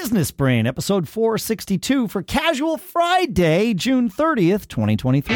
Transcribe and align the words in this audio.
Business 0.00 0.30
Brain, 0.30 0.64
episode 0.64 1.08
462 1.08 2.06
for 2.06 2.22
Casual 2.22 2.76
Friday, 2.78 3.74
June 3.74 4.08
30th, 4.08 4.68
2023. 4.68 5.34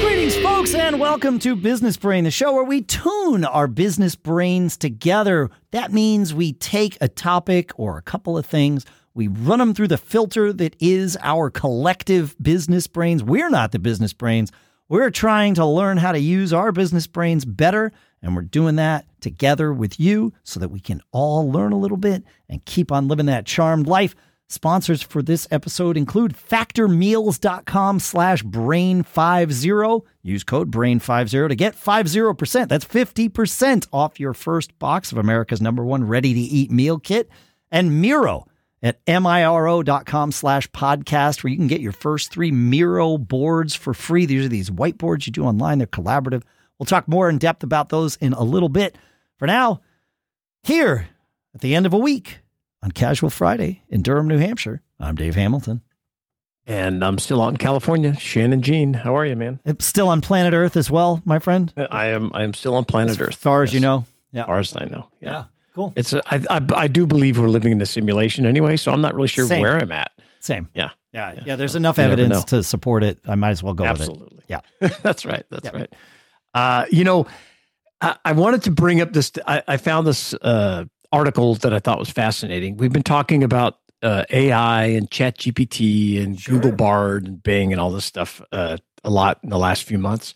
Greetings, 0.00 0.36
folks, 0.38 0.74
and 0.74 0.98
welcome 0.98 1.38
to 1.38 1.54
Business 1.54 1.96
Brain, 1.96 2.24
the 2.24 2.32
show 2.32 2.52
where 2.52 2.64
we 2.64 2.82
tune 2.82 3.44
our 3.44 3.68
business 3.68 4.16
brains 4.16 4.76
together. 4.76 5.50
That 5.70 5.92
means 5.92 6.34
we 6.34 6.54
take 6.54 6.98
a 7.00 7.06
topic 7.06 7.70
or 7.76 7.96
a 7.96 8.02
couple 8.02 8.36
of 8.36 8.44
things, 8.44 8.84
we 9.14 9.28
run 9.28 9.58
them 9.58 9.74
through 9.74 9.88
the 9.88 9.98
filter 9.98 10.52
that 10.52 10.74
is 10.80 11.18
our 11.22 11.50
collective 11.50 12.34
business 12.40 12.86
brains. 12.86 13.22
We're 13.22 13.50
not 13.50 13.72
the 13.72 13.78
business 13.78 14.12
brains. 14.12 14.50
We're 14.88 15.10
trying 15.10 15.54
to 15.54 15.66
learn 15.66 15.98
how 15.98 16.12
to 16.12 16.18
use 16.18 16.52
our 16.52 16.72
business 16.72 17.06
brains 17.06 17.44
better, 17.44 17.92
and 18.20 18.34
we're 18.34 18.42
doing 18.42 18.76
that 18.76 19.06
together 19.20 19.72
with 19.72 19.98
you 19.98 20.32
so 20.44 20.60
that 20.60 20.70
we 20.70 20.80
can 20.80 21.00
all 21.12 21.50
learn 21.50 21.72
a 21.72 21.78
little 21.78 21.96
bit 21.96 22.24
and 22.48 22.64
keep 22.64 22.92
on 22.92 23.08
living 23.08 23.26
that 23.26 23.46
charmed 23.46 23.86
life. 23.86 24.14
Sponsors 24.48 25.00
for 25.00 25.22
this 25.22 25.48
episode 25.50 25.96
include 25.96 26.34
factormeals.com 26.34 28.00
slash 28.00 28.42
brain50. 28.44 30.04
Use 30.22 30.44
code 30.44 30.70
brain50 30.70 31.48
to 31.48 31.54
get 31.54 31.74
50%. 31.74 32.68
That's 32.68 32.84
50% 32.84 33.88
off 33.92 34.20
your 34.20 34.34
first 34.34 34.78
box 34.78 35.10
of 35.10 35.16
America's 35.16 35.62
number 35.62 35.82
one 35.82 36.04
ready 36.04 36.34
to 36.34 36.40
eat 36.40 36.70
meal 36.70 36.98
kit. 36.98 37.30
And 37.70 38.02
Miro 38.02 38.46
at 38.82 39.00
miro.com 39.06 40.32
slash 40.32 40.68
podcast, 40.70 41.42
where 41.42 41.50
you 41.50 41.56
can 41.56 41.68
get 41.68 41.80
your 41.80 41.92
first 41.92 42.32
three 42.32 42.50
Miro 42.50 43.18
boards 43.18 43.74
for 43.74 43.94
free. 43.94 44.26
These 44.26 44.46
are 44.46 44.48
these 44.48 44.70
whiteboards 44.70 45.26
you 45.26 45.32
do 45.32 45.44
online. 45.44 45.78
They're 45.78 45.86
collaborative. 45.86 46.42
We'll 46.78 46.86
talk 46.86 47.06
more 47.06 47.28
in 47.28 47.38
depth 47.38 47.62
about 47.62 47.90
those 47.90 48.16
in 48.16 48.32
a 48.32 48.42
little 48.42 48.68
bit. 48.68 48.96
For 49.38 49.46
now, 49.46 49.80
here 50.64 51.08
at 51.54 51.60
the 51.60 51.74
end 51.74 51.86
of 51.86 51.92
a 51.92 51.98
week, 51.98 52.38
on 52.82 52.90
Casual 52.90 53.30
Friday 53.30 53.82
in 53.88 54.02
Durham, 54.02 54.28
New 54.28 54.38
Hampshire. 54.38 54.82
I'm 54.98 55.14
Dave 55.14 55.36
Hamilton. 55.36 55.82
And 56.66 57.04
I'm 57.04 57.18
still 57.18 57.42
out 57.42 57.48
in 57.48 57.56
California. 57.56 58.14
Shannon 58.16 58.62
Jean, 58.62 58.94
how 58.94 59.16
are 59.16 59.26
you, 59.26 59.34
man? 59.34 59.60
Still 59.80 60.08
on 60.08 60.20
planet 60.20 60.54
Earth 60.54 60.76
as 60.76 60.90
well, 60.90 61.20
my 61.24 61.38
friend. 61.40 61.72
I 61.76 62.06
am. 62.06 62.30
I 62.34 62.44
am 62.44 62.54
still 62.54 62.74
on 62.76 62.84
planet 62.84 63.12
as 63.12 63.20
Earth. 63.20 63.28
As 63.30 63.34
far 63.36 63.62
as 63.62 63.74
you 63.74 63.80
know. 63.80 64.04
Yeah. 64.32 64.42
As 64.42 64.46
far 64.46 64.58
as 64.60 64.76
I 64.76 64.84
know. 64.84 65.08
Yeah. 65.20 65.30
yeah. 65.30 65.44
Cool. 65.74 65.92
It's. 65.96 66.12
A, 66.12 66.22
I, 66.26 66.58
I, 66.58 66.66
I 66.74 66.88
do 66.88 67.06
believe 67.06 67.38
we're 67.38 67.48
living 67.48 67.72
in 67.72 67.80
a 67.80 67.86
simulation 67.86 68.46
anyway, 68.46 68.76
so 68.76 68.92
I'm 68.92 69.00
not 69.00 69.14
really 69.14 69.28
sure 69.28 69.46
Same. 69.46 69.62
where 69.62 69.78
I'm 69.78 69.92
at. 69.92 70.12
Same. 70.40 70.68
Yeah. 70.74 70.90
Yeah. 71.12 71.40
Yeah. 71.44 71.56
There's 71.56 71.76
enough 71.76 71.98
you 71.98 72.04
evidence 72.04 72.44
to 72.44 72.62
support 72.62 73.04
it. 73.04 73.18
I 73.26 73.34
might 73.36 73.50
as 73.50 73.62
well 73.62 73.74
go 73.74 73.84
Absolutely. 73.84 74.28
with 74.36 74.44
it. 74.44 74.44
Yeah. 74.48 74.88
That's 75.02 75.24
right. 75.24 75.44
That's 75.50 75.66
yeah. 75.66 75.76
right. 75.76 75.94
Uh, 76.54 76.86
you 76.90 77.04
know, 77.04 77.26
I, 78.00 78.16
I, 78.24 78.32
wanted 78.32 78.62
to 78.64 78.70
bring 78.70 79.00
up 79.00 79.12
this. 79.12 79.32
I, 79.46 79.62
I 79.68 79.76
found 79.76 80.06
this 80.06 80.34
uh, 80.34 80.84
article 81.12 81.54
that 81.56 81.72
I 81.72 81.78
thought 81.78 81.98
was 81.98 82.10
fascinating. 82.10 82.76
We've 82.76 82.92
been 82.92 83.02
talking 83.02 83.44
about 83.44 83.78
uh, 84.02 84.24
AI 84.30 84.84
and 84.86 85.10
Chat 85.10 85.38
GPT 85.38 86.22
and 86.22 86.38
sure. 86.38 86.54
Google 86.54 86.72
Bard 86.72 87.26
and 87.26 87.42
Bing 87.42 87.72
and 87.72 87.80
all 87.80 87.90
this 87.90 88.04
stuff 88.04 88.42
uh, 88.52 88.76
a 89.04 89.10
lot 89.10 89.38
in 89.42 89.50
the 89.50 89.58
last 89.58 89.84
few 89.84 89.98
months. 89.98 90.34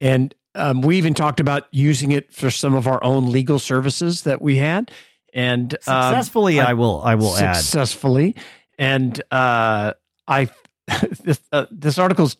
And 0.00 0.34
um, 0.56 0.80
we 0.80 0.98
even 0.98 1.14
talked 1.14 1.40
about 1.40 1.66
using 1.70 2.12
it 2.12 2.32
for 2.32 2.50
some 2.50 2.74
of 2.74 2.86
our 2.86 3.02
own 3.04 3.30
legal 3.30 3.58
services 3.58 4.22
that 4.22 4.42
we 4.42 4.56
had. 4.56 4.90
And 5.32 5.72
successfully, 5.72 6.60
um, 6.60 6.66
I, 6.66 6.70
I, 6.70 6.74
will. 6.74 7.02
I 7.02 7.14
will 7.14 7.30
successfully, 7.34 7.48
add 7.48 7.56
successfully. 7.56 8.36
And 8.78 9.22
uh, 9.30 9.92
I 10.26 10.48
this 11.22 11.40
uh, 11.52 11.66
this 11.70 11.98
article's 11.98 12.36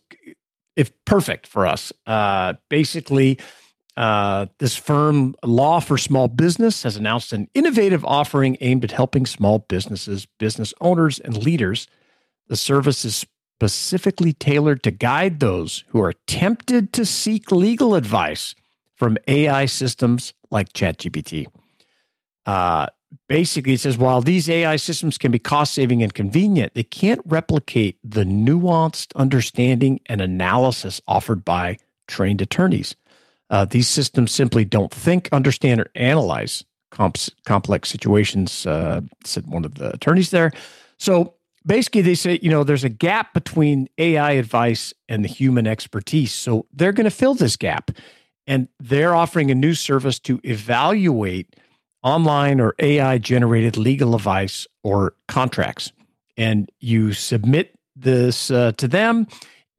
if 0.75 0.91
perfect 1.05 1.47
for 1.47 1.65
us. 1.65 1.91
Uh, 2.05 2.53
basically, 2.69 3.39
uh, 3.97 4.45
this 4.59 4.75
firm, 4.75 5.35
Law 5.43 5.79
for 5.79 5.97
Small 5.97 6.27
Business, 6.27 6.83
has 6.83 6.95
announced 6.95 7.33
an 7.33 7.49
innovative 7.53 8.05
offering 8.05 8.57
aimed 8.61 8.83
at 8.83 8.91
helping 8.91 9.25
small 9.25 9.59
businesses, 9.59 10.27
business 10.37 10.73
owners, 10.79 11.19
and 11.19 11.35
leaders. 11.35 11.87
The 12.47 12.55
service 12.55 13.03
is 13.03 13.25
specifically 13.57 14.33
tailored 14.33 14.83
to 14.83 14.91
guide 14.91 15.39
those 15.39 15.83
who 15.87 15.99
are 15.99 16.13
tempted 16.27 16.93
to 16.93 17.03
seek 17.03 17.51
legal 17.51 17.95
advice 17.95 18.53
from 18.93 19.17
AI 19.27 19.65
systems 19.65 20.35
like 20.51 20.73
ChatGPT. 20.73 21.47
Uh, 22.45 22.85
basically, 23.27 23.73
it 23.73 23.79
says 23.79 23.97
while 23.97 24.21
these 24.21 24.47
AI 24.47 24.75
systems 24.75 25.17
can 25.17 25.31
be 25.31 25.39
cost 25.39 25.73
saving 25.73 26.03
and 26.03 26.13
convenient, 26.13 26.75
they 26.75 26.83
can't 26.83 27.19
replicate 27.25 27.97
the 28.03 28.23
nuanced 28.23 29.07
understanding 29.15 30.01
and 30.05 30.21
analysis 30.21 31.01
offered 31.07 31.43
by 31.43 31.79
trained 32.07 32.43
attorneys. 32.43 32.95
Uh, 33.49 33.65
these 33.65 33.89
systems 33.89 34.31
simply 34.31 34.65
don't 34.65 34.93
think, 34.93 35.29
understand, 35.31 35.81
or 35.81 35.89
analyze 35.95 36.63
comp- 36.91 37.17
complex 37.43 37.89
situations, 37.89 38.67
uh, 38.67 39.01
said 39.23 39.47
one 39.47 39.65
of 39.65 39.75
the 39.75 39.95
attorneys 39.95 40.29
there. 40.29 40.51
So 40.99 41.33
basically, 41.67 42.01
they 42.01 42.15
say, 42.15 42.39
you 42.41 42.49
know, 42.49 42.63
there's 42.63 42.83
a 42.83 42.89
gap 42.89 43.33
between 43.33 43.89
AI 43.97 44.31
advice 44.31 44.93
and 45.07 45.23
the 45.23 45.29
human 45.29 45.67
expertise. 45.67 46.33
So 46.33 46.65
they're 46.73 46.93
going 46.93 47.05
to 47.05 47.11
fill 47.11 47.35
this 47.35 47.57
gap. 47.57 47.91
And 48.47 48.69
they're 48.79 49.13
offering 49.13 49.51
a 49.51 49.55
new 49.55 49.73
service 49.73 50.19
to 50.19 50.39
evaluate 50.43 51.55
online 52.01 52.61
or 52.61 52.73
AI 52.79 53.17
generated 53.17 53.75
legal 53.75 54.15
advice 54.15 54.65
or 54.83 55.13
contracts. 55.27 55.91
And 56.37 56.71
you 56.79 57.11
submit 57.11 57.75
this 57.95 58.49
uh, 58.49 58.71
to 58.77 58.87
them, 58.87 59.27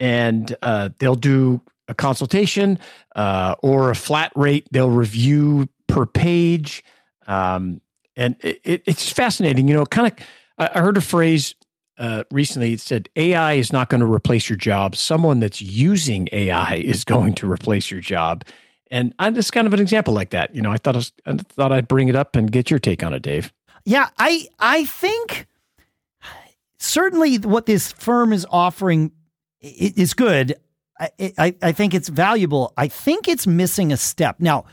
and 0.01 0.55
uh, 0.61 0.91
they'll 0.99 1.15
do 1.15 1.63
a 1.87 1.95
consultation 1.95 2.79
uh, 3.17 3.55
or 3.63 3.91
a 3.91 3.95
flat 3.95 4.33
rate. 4.35 4.67
They'll 4.71 4.91
review 4.91 5.69
per 5.87 6.05
page, 6.05 6.85
um, 7.27 7.81
and 8.17 8.37
it, 8.41 8.61
it, 8.65 8.83
it's 8.87 9.11
fascinating. 9.11 9.69
You 9.69 9.75
know, 9.75 9.87
kind 9.87 10.13
of. 10.13 10.27
I 10.61 10.81
heard 10.81 10.97
a 10.97 11.01
phrase 11.01 11.55
uh, 11.99 12.25
recently. 12.31 12.73
It 12.73 12.81
said 12.81 13.09
AI 13.17 13.55
is 13.55 13.73
not 13.73 13.89
going 13.89 14.01
to 14.01 14.13
replace 14.13 14.49
your 14.49 14.57
job. 14.57 14.97
Someone 14.97 15.41
that's 15.41 15.61
using 15.61 16.29
AI 16.33 16.77
is 16.77 17.05
going 17.05 17.35
to 17.35 17.51
replace 17.51 17.91
your 17.91 18.01
job. 18.01 18.45
And 18.91 19.15
I'm 19.19 19.35
just 19.35 19.53
kind 19.53 19.67
of 19.67 19.75
an 19.75 19.81
example 19.81 20.15
like 20.15 20.31
that. 20.31 20.55
You 20.55 20.63
know, 20.63 20.73
I 20.73 20.79
thought 20.79 20.95
I, 20.95 20.99
was, 20.99 21.13
I 21.27 21.37
thought 21.37 21.73
I'd 21.73 21.89
bring 21.89 22.09
it 22.09 22.17
up 22.17 22.37
and 22.37 22.51
get 22.51 22.71
your 22.71 22.79
take 22.79 23.03
on 23.03 23.13
it, 23.13 23.23
Dave. 23.23 23.53
Yeah, 23.85 24.09
I 24.19 24.49
I 24.59 24.85
think 24.85 25.47
certainly 26.79 27.37
what 27.39 27.67
this 27.67 27.93
firm 27.93 28.33
is 28.33 28.47
offering 28.51 29.13
is 29.61 30.15
good. 30.15 30.55
I, 30.99 31.11
I, 31.39 31.55
I 31.63 31.73
think 31.73 31.95
it's 31.95 32.09
valuable. 32.09 32.73
I 32.77 32.89
think 32.89 33.29
it's 33.29 33.47
missing 33.47 33.93
a 33.93 33.97
step. 33.97 34.37
Now, 34.41 34.65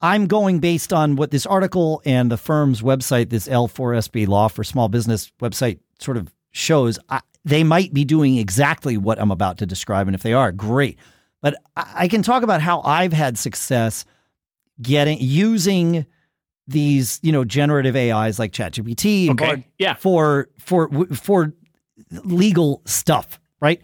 I'm 0.00 0.26
going 0.26 0.60
based 0.60 0.92
on 0.92 1.16
what 1.16 1.30
this 1.30 1.44
article 1.44 2.02
and 2.04 2.30
the 2.30 2.36
firm's 2.36 2.82
website, 2.82 3.30
this 3.30 3.48
L4SB 3.48 4.26
Law 4.28 4.48
for 4.48 4.64
Small 4.64 4.88
Business 4.88 5.30
website, 5.40 5.80
sort 5.98 6.16
of 6.16 6.32
shows. 6.52 6.98
I, 7.08 7.20
they 7.44 7.64
might 7.64 7.92
be 7.92 8.04
doing 8.04 8.36
exactly 8.36 8.96
what 8.96 9.20
I'm 9.20 9.30
about 9.30 9.58
to 9.58 9.66
describe. 9.66 10.08
And 10.08 10.14
if 10.14 10.22
they 10.22 10.32
are, 10.32 10.52
great. 10.52 10.98
But 11.40 11.56
I, 11.76 11.92
I 11.94 12.08
can 12.08 12.22
talk 12.22 12.42
about 12.42 12.60
how 12.60 12.80
I've 12.82 13.12
had 13.12 13.38
success 13.38 14.04
getting 14.80 15.18
using 15.20 16.06
these, 16.66 17.18
you 17.22 17.32
know, 17.32 17.44
generative 17.44 17.96
AIs 17.96 18.38
like 18.38 18.52
ChatGPT 18.52 19.30
okay. 19.30 19.66
yeah. 19.78 19.94
for 19.94 20.48
for 20.58 20.88
for 21.14 21.52
legal 22.24 22.82
stuff, 22.86 23.40
right? 23.60 23.80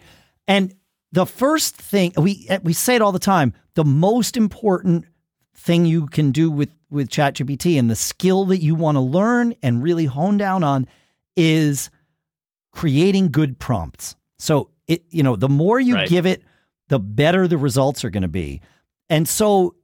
And 0.47 0.73
the 1.11 1.25
first 1.25 1.75
thing 1.75 2.13
we 2.17 2.47
we 2.63 2.73
say 2.73 2.95
it 2.95 3.01
all 3.01 3.11
the 3.11 3.19
time, 3.19 3.53
the 3.73 3.85
most 3.85 4.37
important 4.37 5.05
thing 5.55 5.85
you 5.85 6.07
can 6.07 6.31
do 6.31 6.49
with 6.49 6.69
with 6.89 7.09
ChatGPT 7.09 7.77
and 7.77 7.89
the 7.89 7.95
skill 7.95 8.45
that 8.45 8.59
you 8.59 8.75
want 8.75 8.95
to 8.95 9.01
learn 9.01 9.53
and 9.61 9.83
really 9.83 10.05
hone 10.05 10.37
down 10.37 10.63
on 10.63 10.87
is 11.35 11.89
creating 12.77 13.31
good 13.31 13.57
prompts. 13.57 14.15
So 14.37 14.69
it 14.87 15.03
you 15.09 15.23
know, 15.23 15.35
the 15.35 15.49
more 15.49 15.79
you 15.79 15.95
right. 15.95 16.07
give 16.07 16.27
it, 16.27 16.43
the 16.89 16.99
better 16.99 17.47
the 17.47 17.57
results 17.57 18.05
are 18.05 18.11
going 18.11 18.21
to 18.21 18.27
be. 18.27 18.61
And 19.09 19.27
so 19.27 19.75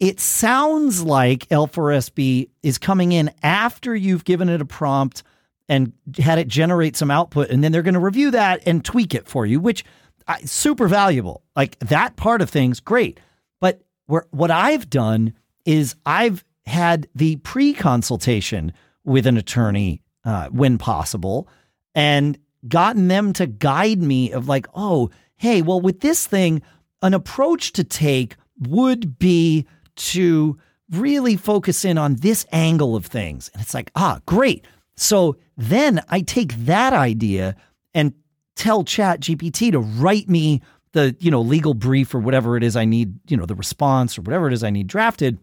it 0.00 0.18
sounds 0.18 1.02
like 1.02 1.46
L4SB 1.48 2.48
is 2.62 2.78
coming 2.78 3.12
in 3.12 3.30
after 3.42 3.94
you've 3.94 4.24
given 4.24 4.48
it 4.48 4.62
a 4.62 4.64
prompt 4.64 5.22
and 5.68 5.92
had 6.18 6.38
it 6.38 6.48
generate 6.48 6.96
some 6.96 7.10
output 7.10 7.50
and 7.50 7.62
then 7.62 7.70
they're 7.70 7.82
going 7.82 7.92
to 7.92 8.00
review 8.00 8.30
that 8.30 8.62
and 8.64 8.82
tweak 8.82 9.14
it 9.14 9.28
for 9.28 9.44
you, 9.44 9.60
which 9.60 9.84
I, 10.26 10.40
super 10.40 10.88
valuable. 10.88 11.42
Like 11.54 11.78
that 11.80 12.16
part 12.16 12.40
of 12.40 12.48
things, 12.48 12.80
great. 12.80 13.20
But 13.60 13.82
where, 14.06 14.24
what 14.30 14.50
I've 14.50 14.88
done 14.88 15.34
is 15.66 15.96
I've 16.06 16.42
had 16.64 17.08
the 17.14 17.36
pre 17.36 17.74
consultation 17.74 18.72
with 19.04 19.26
an 19.26 19.36
attorney 19.36 20.00
uh, 20.24 20.48
when 20.48 20.78
possible 20.78 21.46
and 21.94 22.38
gotten 22.66 23.08
them 23.08 23.32
to 23.34 23.46
guide 23.46 24.02
me 24.02 24.32
of 24.32 24.48
like, 24.48 24.66
oh, 24.74 25.10
hey, 25.36 25.62
well, 25.62 25.80
with 25.80 26.00
this 26.00 26.26
thing, 26.26 26.62
an 27.02 27.14
approach 27.14 27.72
to 27.72 27.84
take 27.84 28.36
would 28.58 29.18
be 29.18 29.66
to 29.96 30.58
really 30.90 31.36
focus 31.36 31.84
in 31.84 31.98
on 31.98 32.16
this 32.16 32.46
angle 32.52 32.96
of 32.96 33.06
things. 33.06 33.50
And 33.52 33.62
it's 33.62 33.74
like, 33.74 33.90
ah, 33.94 34.20
great. 34.26 34.66
So 34.96 35.36
then 35.56 36.02
I 36.08 36.22
take 36.22 36.54
that 36.64 36.92
idea 36.92 37.56
and 37.94 38.12
tell 38.56 38.84
Chat 38.84 39.20
GPT 39.20 39.72
to 39.72 39.78
write 39.78 40.28
me 40.28 40.62
the 40.92 41.14
you 41.20 41.30
know 41.30 41.42
legal 41.42 41.74
brief 41.74 42.14
or 42.14 42.18
whatever 42.18 42.56
it 42.56 42.64
is 42.64 42.74
I 42.74 42.84
need, 42.84 43.14
you 43.30 43.36
know, 43.36 43.46
the 43.46 43.54
response 43.54 44.18
or 44.18 44.22
whatever 44.22 44.48
it 44.48 44.54
is 44.54 44.64
I 44.64 44.70
need 44.70 44.86
drafted, 44.86 45.38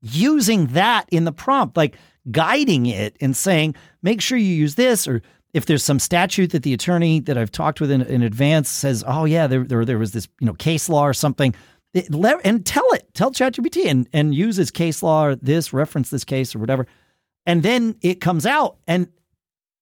using 0.00 0.66
that 0.68 1.06
in 1.10 1.24
the 1.24 1.32
prompt, 1.32 1.76
like 1.76 1.96
guiding 2.30 2.86
it 2.86 3.16
and 3.20 3.36
saying, 3.36 3.74
make 4.02 4.20
sure 4.20 4.38
you 4.38 4.54
use 4.54 4.74
this 4.74 5.08
or 5.08 5.22
if 5.54 5.66
there's 5.66 5.84
some 5.84 5.98
statute 5.98 6.50
that 6.52 6.62
the 6.62 6.74
attorney 6.74 7.20
that 7.20 7.38
I've 7.38 7.50
talked 7.50 7.80
with 7.80 7.90
in, 7.90 8.02
in 8.02 8.22
advance 8.22 8.68
says, 8.68 9.02
oh 9.06 9.24
yeah, 9.24 9.46
there, 9.46 9.64
there 9.64 9.84
there 9.84 9.98
was 9.98 10.12
this 10.12 10.28
you 10.40 10.46
know 10.46 10.54
case 10.54 10.88
law 10.88 11.06
or 11.06 11.14
something, 11.14 11.54
it, 11.94 12.08
and 12.44 12.66
tell 12.66 12.86
it, 12.92 13.08
tell 13.14 13.30
ChatGPT 13.30 13.86
and 13.86 14.08
and 14.12 14.34
use 14.34 14.56
this 14.56 14.70
case 14.70 15.02
law 15.02 15.24
or 15.24 15.34
this 15.36 15.72
reference 15.72 16.10
this 16.10 16.24
case 16.24 16.54
or 16.54 16.58
whatever, 16.58 16.86
and 17.46 17.62
then 17.62 17.96
it 18.02 18.20
comes 18.20 18.46
out 18.46 18.76
and 18.86 19.08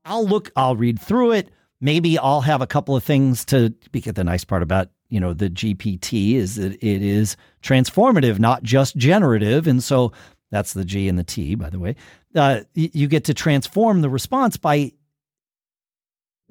I'll 0.05 0.27
look, 0.27 0.53
I'll 0.55 0.77
read 0.77 1.01
through 1.01 1.33
it. 1.33 1.51
Maybe 1.81 2.17
I'll 2.17 2.41
have 2.41 2.63
a 2.63 2.67
couple 2.67 2.97
of 2.97 3.05
things 3.05 3.45
to 3.47 3.75
because 3.93 4.15
the 4.15 4.25
nice 4.25 4.45
part 4.45 4.63
about 4.63 4.89
you 5.09 5.21
know 5.21 5.35
the 5.35 5.51
GPT 5.51 6.35
is 6.35 6.57
that 6.57 6.73
it 6.75 7.03
is 7.03 7.37
transformative, 7.63 8.39
not 8.39 8.63
just 8.63 8.97
generative, 8.97 9.67
and 9.67 9.83
so 9.83 10.13
that's 10.51 10.73
the 10.73 10.85
G 10.85 11.09
and 11.09 11.19
the 11.19 11.25
T, 11.25 11.55
by 11.55 11.71
the 11.71 11.79
way. 11.79 11.97
Uh, 12.35 12.61
you 12.75 13.09
get 13.09 13.25
to 13.25 13.35
transform 13.35 14.01
the 14.01 14.11
response 14.11 14.57
by 14.57 14.93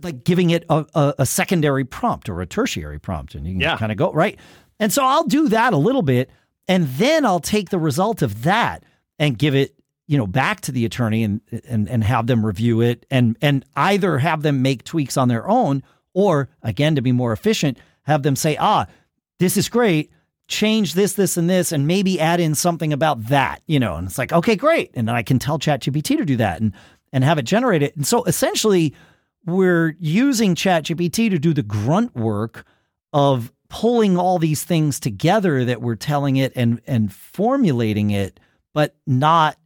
like 0.02 0.24
giving 0.24 0.50
it 0.50 0.66
a, 0.70 0.86
a, 0.94 1.14
a, 1.20 1.26
secondary 1.26 1.86
prompt 1.86 2.28
or 2.28 2.42
a 2.42 2.46
tertiary 2.46 3.00
prompt, 3.00 3.36
and 3.36 3.46
you 3.46 3.54
can 3.54 3.62
yeah. 3.62 3.78
kind 3.78 3.92
of 3.92 3.98
go 3.98 4.12
right. 4.12 4.38
And 4.80 4.92
so 4.92 5.06
I'll 5.06 5.24
do 5.24 5.48
that 5.50 5.74
a 5.74 5.78
little 5.78 6.02
bit, 6.02 6.30
and 6.68 6.88
then 6.88 7.26
I'll 7.26 7.40
take 7.40 7.70
the 7.70 7.80
result 7.80 8.22
of 8.22 8.44
that 8.44 8.84
and 9.18 9.38
give 9.38 9.56
it, 9.56 9.76
you 10.08 10.18
know, 10.18 10.28
back 10.28 10.62
to 10.62 10.72
the 10.72 10.86
attorney 10.86 11.24
and 11.24 11.42
and 11.68 11.88
and 11.90 12.04
have 12.04 12.28
them 12.28 12.46
review 12.46 12.82
it, 12.82 13.06
and 13.10 13.38
and 13.42 13.66
either 13.76 14.18
have 14.18 14.42
them 14.42 14.62
make 14.62 14.84
tweaks 14.84 15.18
on 15.18 15.30
their 15.30 15.48
own, 15.48 15.82
or 16.14 16.50
again 16.62 16.96
to 16.96 17.02
be 17.02 17.12
more 17.12 17.32
efficient, 17.32 17.78
have 18.04 18.24
them 18.24 18.36
say, 18.36 18.58
ah, 18.58 18.88
this 19.40 19.58
is 19.58 19.70
great. 19.70 20.12
Change 20.48 20.94
this, 20.94 21.14
this, 21.14 21.38
and 21.38 21.50
this, 21.50 21.72
and 21.72 21.88
maybe 21.88 22.20
add 22.20 22.40
in 22.40 22.54
something 22.54 22.94
about 22.94 23.28
that, 23.28 23.64
you 23.66 23.80
know. 23.80 23.96
And 23.96 24.08
it's 24.08 24.20
like, 24.20 24.32
okay, 24.32 24.56
great. 24.56 24.92
And 24.94 25.08
then 25.08 25.16
I 25.16 25.24
can 25.24 25.40
tell 25.40 25.58
ChatGPT 25.58 26.18
to 26.18 26.26
do 26.26 26.36
that 26.38 26.62
and 26.62 26.74
and 27.12 27.24
have 27.24 27.38
it 27.38 27.44
generate 27.44 27.82
it. 27.82 27.96
And 27.96 28.06
so 28.06 28.26
essentially, 28.26 28.94
we're 29.46 29.96
using 30.00 30.56
ChatGPT 30.56 31.30
to 31.30 31.40
do 31.40 31.54
the 31.54 31.64
grunt 31.64 32.16
work 32.16 32.66
of 33.14 33.52
pulling 33.70 34.18
all 34.18 34.40
these 34.40 34.64
things 34.64 35.00
together 35.00 35.66
that 35.66 35.82
we're 35.82 35.96
telling 35.96 36.38
it 36.38 36.54
and 36.56 36.82
and 36.88 37.14
formulating 37.14 38.12
it, 38.12 38.40
but 38.74 38.96
not 39.06 39.58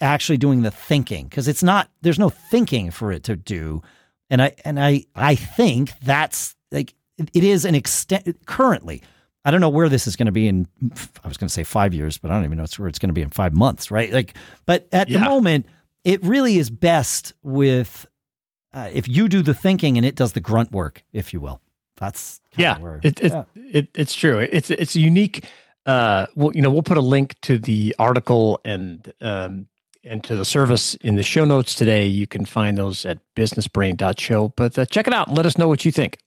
actually 0.00 0.38
doing 0.38 0.62
the 0.62 0.70
thinking 0.70 1.26
because 1.26 1.46
it's 1.48 1.62
not 1.62 1.90
there's 2.02 2.18
no 2.18 2.30
thinking 2.30 2.90
for 2.90 3.12
it 3.12 3.24
to 3.24 3.36
do. 3.36 3.82
And 4.28 4.42
I 4.42 4.54
and 4.64 4.80
I 4.80 5.04
I 5.14 5.34
think 5.34 5.92
that's 6.00 6.56
like 6.70 6.94
it 7.16 7.44
is 7.44 7.64
an 7.64 7.74
extent 7.74 8.46
currently. 8.46 9.02
I 9.44 9.50
don't 9.50 9.60
know 9.60 9.70
where 9.70 9.88
this 9.88 10.06
is 10.06 10.16
going 10.16 10.26
to 10.26 10.32
be 10.32 10.48
in. 10.48 10.66
I 11.24 11.28
was 11.28 11.36
going 11.36 11.48
to 11.48 11.52
say 11.52 11.64
five 11.64 11.94
years, 11.94 12.18
but 12.18 12.30
I 12.30 12.34
don't 12.34 12.44
even 12.44 12.58
know 12.58 12.66
where 12.76 12.88
it's 12.88 12.98
going 12.98 13.08
to 13.08 13.14
be 13.14 13.22
in 13.22 13.30
five 13.30 13.54
months, 13.54 13.90
right? 13.90 14.12
Like, 14.12 14.34
but 14.66 14.86
at 14.92 15.08
yeah. 15.08 15.18
the 15.18 15.24
moment, 15.24 15.66
it 16.04 16.22
really 16.22 16.58
is 16.58 16.68
best 16.68 17.32
with 17.42 18.06
uh, 18.72 18.88
if 18.92 19.08
you 19.08 19.28
do 19.28 19.42
the 19.42 19.54
thinking 19.54 19.96
and 19.96 20.06
it 20.06 20.14
does 20.14 20.32
the 20.32 20.40
grunt 20.40 20.72
work, 20.72 21.04
if 21.12 21.32
you 21.32 21.40
will. 21.40 21.60
That's 21.96 22.40
yeah, 22.56 22.78
it, 23.02 23.20
it, 23.20 23.32
yeah. 23.32 23.44
It, 23.54 23.88
it's 23.94 24.14
true. 24.14 24.38
It's 24.38 24.70
it's 24.70 24.96
unique. 24.96 25.44
Uh, 25.84 26.26
well, 26.34 26.50
you 26.54 26.62
know, 26.62 26.70
we'll 26.70 26.82
put 26.82 26.96
a 26.96 27.02
link 27.02 27.38
to 27.42 27.58
the 27.58 27.94
article 27.98 28.58
and 28.64 29.12
um, 29.20 29.66
and 30.02 30.24
to 30.24 30.34
the 30.34 30.44
service 30.44 30.94
in 30.96 31.16
the 31.16 31.22
show 31.22 31.44
notes 31.44 31.74
today. 31.74 32.06
You 32.06 32.26
can 32.26 32.46
find 32.46 32.78
those 32.78 33.04
at 33.04 33.18
businessbrain.show. 33.36 34.54
But 34.56 34.78
uh, 34.78 34.86
check 34.86 35.06
it 35.06 35.12
out 35.12 35.28
and 35.28 35.36
let 35.36 35.46
us 35.46 35.58
know 35.58 35.68
what 35.68 35.84
you 35.84 35.92
think. 35.92 36.18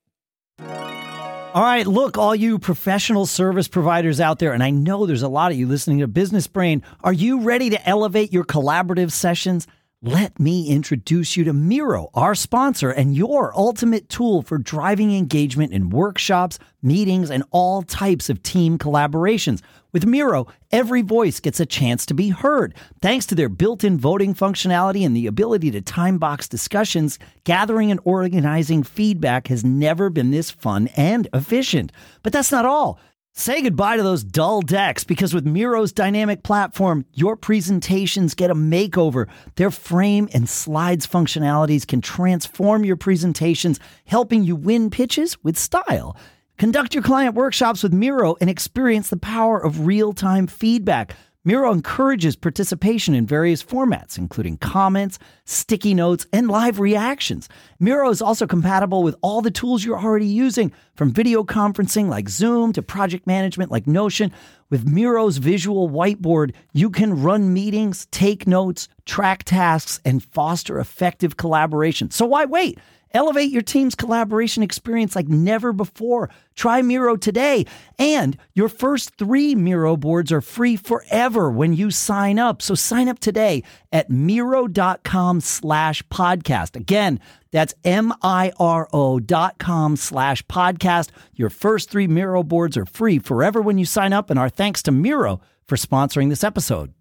All 0.59 1.61
right, 1.61 1.85
look, 1.85 2.17
all 2.17 2.35
you 2.35 2.57
professional 2.57 3.27
service 3.27 3.67
providers 3.67 4.19
out 4.19 4.39
there, 4.39 4.53
and 4.53 4.63
I 4.63 4.71
know 4.71 5.05
there's 5.05 5.21
a 5.21 5.27
lot 5.27 5.51
of 5.51 5.57
you 5.57 5.67
listening 5.67 5.99
to 5.99 6.07
Business 6.07 6.47
Brain. 6.47 6.81
Are 7.03 7.13
you 7.13 7.41
ready 7.41 7.69
to 7.69 7.87
elevate 7.87 8.33
your 8.33 8.43
collaborative 8.43 9.11
sessions? 9.11 9.67
Let 10.05 10.37
me 10.37 10.67
introduce 10.67 11.37
you 11.37 11.45
to 11.45 11.53
Miro, 11.53 12.09
our 12.13 12.35
sponsor 12.35 12.91
and 12.91 13.15
your 13.15 13.57
ultimate 13.57 14.09
tool 14.09 14.41
for 14.41 14.57
driving 14.57 15.15
engagement 15.15 15.71
in 15.71 15.91
workshops, 15.91 16.59
meetings, 16.81 17.31
and 17.31 17.45
all 17.51 17.83
types 17.83 18.29
of 18.29 18.43
team 18.43 18.77
collaborations. 18.77 19.61
With 19.93 20.05
Miro, 20.05 20.47
every 20.73 21.03
voice 21.03 21.39
gets 21.39 21.61
a 21.61 21.65
chance 21.65 22.05
to 22.07 22.13
be 22.13 22.27
heard. 22.27 22.75
Thanks 23.01 23.25
to 23.27 23.35
their 23.35 23.47
built 23.47 23.85
in 23.85 23.97
voting 23.97 24.35
functionality 24.35 25.05
and 25.05 25.15
the 25.15 25.25
ability 25.25 25.71
to 25.71 25.79
time 25.79 26.17
box 26.17 26.49
discussions, 26.49 27.17
gathering 27.45 27.89
and 27.89 28.01
organizing 28.03 28.83
feedback 28.83 29.47
has 29.47 29.63
never 29.63 30.09
been 30.09 30.31
this 30.31 30.51
fun 30.51 30.89
and 30.97 31.29
efficient. 31.33 31.93
But 32.23 32.33
that's 32.33 32.51
not 32.51 32.65
all. 32.65 32.99
Say 33.35 33.63
goodbye 33.63 33.97
to 33.97 34.03
those 34.03 34.23
dull 34.23 34.61
decks 34.61 35.03
because 35.03 35.33
with 35.33 35.43
Miro's 35.43 35.91
dynamic 35.91 36.43
platform, 36.43 37.03
your 37.15 37.35
presentations 37.35 38.35
get 38.35 38.51
a 38.51 38.55
makeover. 38.55 39.27
Their 39.55 39.71
frame 39.71 40.29
and 40.35 40.47
slides 40.47 41.07
functionalities 41.07 41.87
can 41.87 41.99
transform 41.99 42.85
your 42.85 42.95
presentations, 42.95 43.79
helping 44.05 44.43
you 44.43 44.55
win 44.55 44.91
pitches 44.91 45.43
with 45.43 45.57
style. 45.57 46.15
Conduct 46.59 46.93
your 46.93 47.01
client 47.01 47.33
workshops 47.33 47.81
with 47.81 47.91
Miro 47.91 48.35
and 48.39 48.51
experience 48.51 49.09
the 49.09 49.17
power 49.17 49.57
of 49.57 49.87
real 49.87 50.13
time 50.13 50.45
feedback. 50.45 51.15
Miro 51.45 51.73
encourages 51.73 52.37
participation 52.37 53.13
in 53.13 53.25
various 53.25 53.61
formats, 53.61 54.17
including 54.17 54.55
comments, 54.55 55.19
sticky 55.43 55.93
notes, 55.93 56.25
and 56.31 56.47
live 56.47 56.79
reactions. 56.79 57.49
Miro 57.81 58.09
is 58.09 58.21
also 58.21 58.47
compatible 58.47 59.03
with 59.03 59.17
all 59.21 59.41
the 59.41 59.51
tools 59.51 59.83
you're 59.83 59.99
already 59.99 60.25
using, 60.25 60.71
from 60.95 61.11
video 61.11 61.43
conferencing 61.43 62.07
like 62.07 62.29
Zoom 62.29 62.71
to 62.71 62.81
project 62.81 63.27
management 63.27 63.71
like 63.71 63.87
Notion. 63.87 64.31
With 64.69 64.87
Miro's 64.87 65.35
visual 65.35 65.89
whiteboard, 65.89 66.53
you 66.71 66.89
can 66.89 67.21
run 67.21 67.51
meetings, 67.51 68.05
take 68.11 68.47
notes, 68.47 68.87
track 69.05 69.43
tasks, 69.43 69.99
and 70.05 70.23
foster 70.23 70.79
effective 70.79 71.35
collaboration. 71.35 72.09
So 72.09 72.25
why 72.25 72.45
wait? 72.45 72.79
Elevate 73.13 73.51
your 73.51 73.61
team's 73.61 73.93
collaboration 73.93 74.63
experience 74.63 75.15
like 75.15 75.29
never 75.29 75.71
before. 75.71 76.29
Try 76.55 76.81
Miro 76.81 77.15
today. 77.15 77.65
And 77.99 78.37
your 78.53 78.69
first 78.69 79.17
three 79.17 79.53
Miro 79.53 79.95
boards 79.95 80.31
are 80.31 80.41
free 80.41 80.75
forever 80.77 81.51
when 81.51 81.73
you 81.73 81.91
sign 81.91 82.39
up. 82.39 82.61
So 82.61 82.73
sign 82.73 83.07
up 83.07 83.19
today 83.19 83.63
at 83.91 84.09
Miro.com 84.09 85.41
slash 85.41 86.01
podcast. 86.03 86.75
Again, 86.75 87.19
that's 87.51 87.75
M-I-R-O 87.83 89.19
dot 89.19 89.59
com 89.59 89.95
slash 89.95 90.41
podcast. 90.47 91.09
Your 91.35 91.51
first 91.51 91.91
three 91.91 92.07
Miro 92.07 92.41
boards 92.41 92.77
are 92.77 92.85
free 92.85 93.19
forever 93.19 93.61
when 93.61 93.77
you 93.77 93.85
sign 93.85 94.11
up. 94.11 94.31
And 94.31 94.39
our 94.39 94.49
thanks 94.49 94.81
to 94.83 94.91
Miro 94.91 95.39
for 95.67 95.75
sponsoring 95.75 96.29
this 96.29 96.43
episode. 96.43 96.93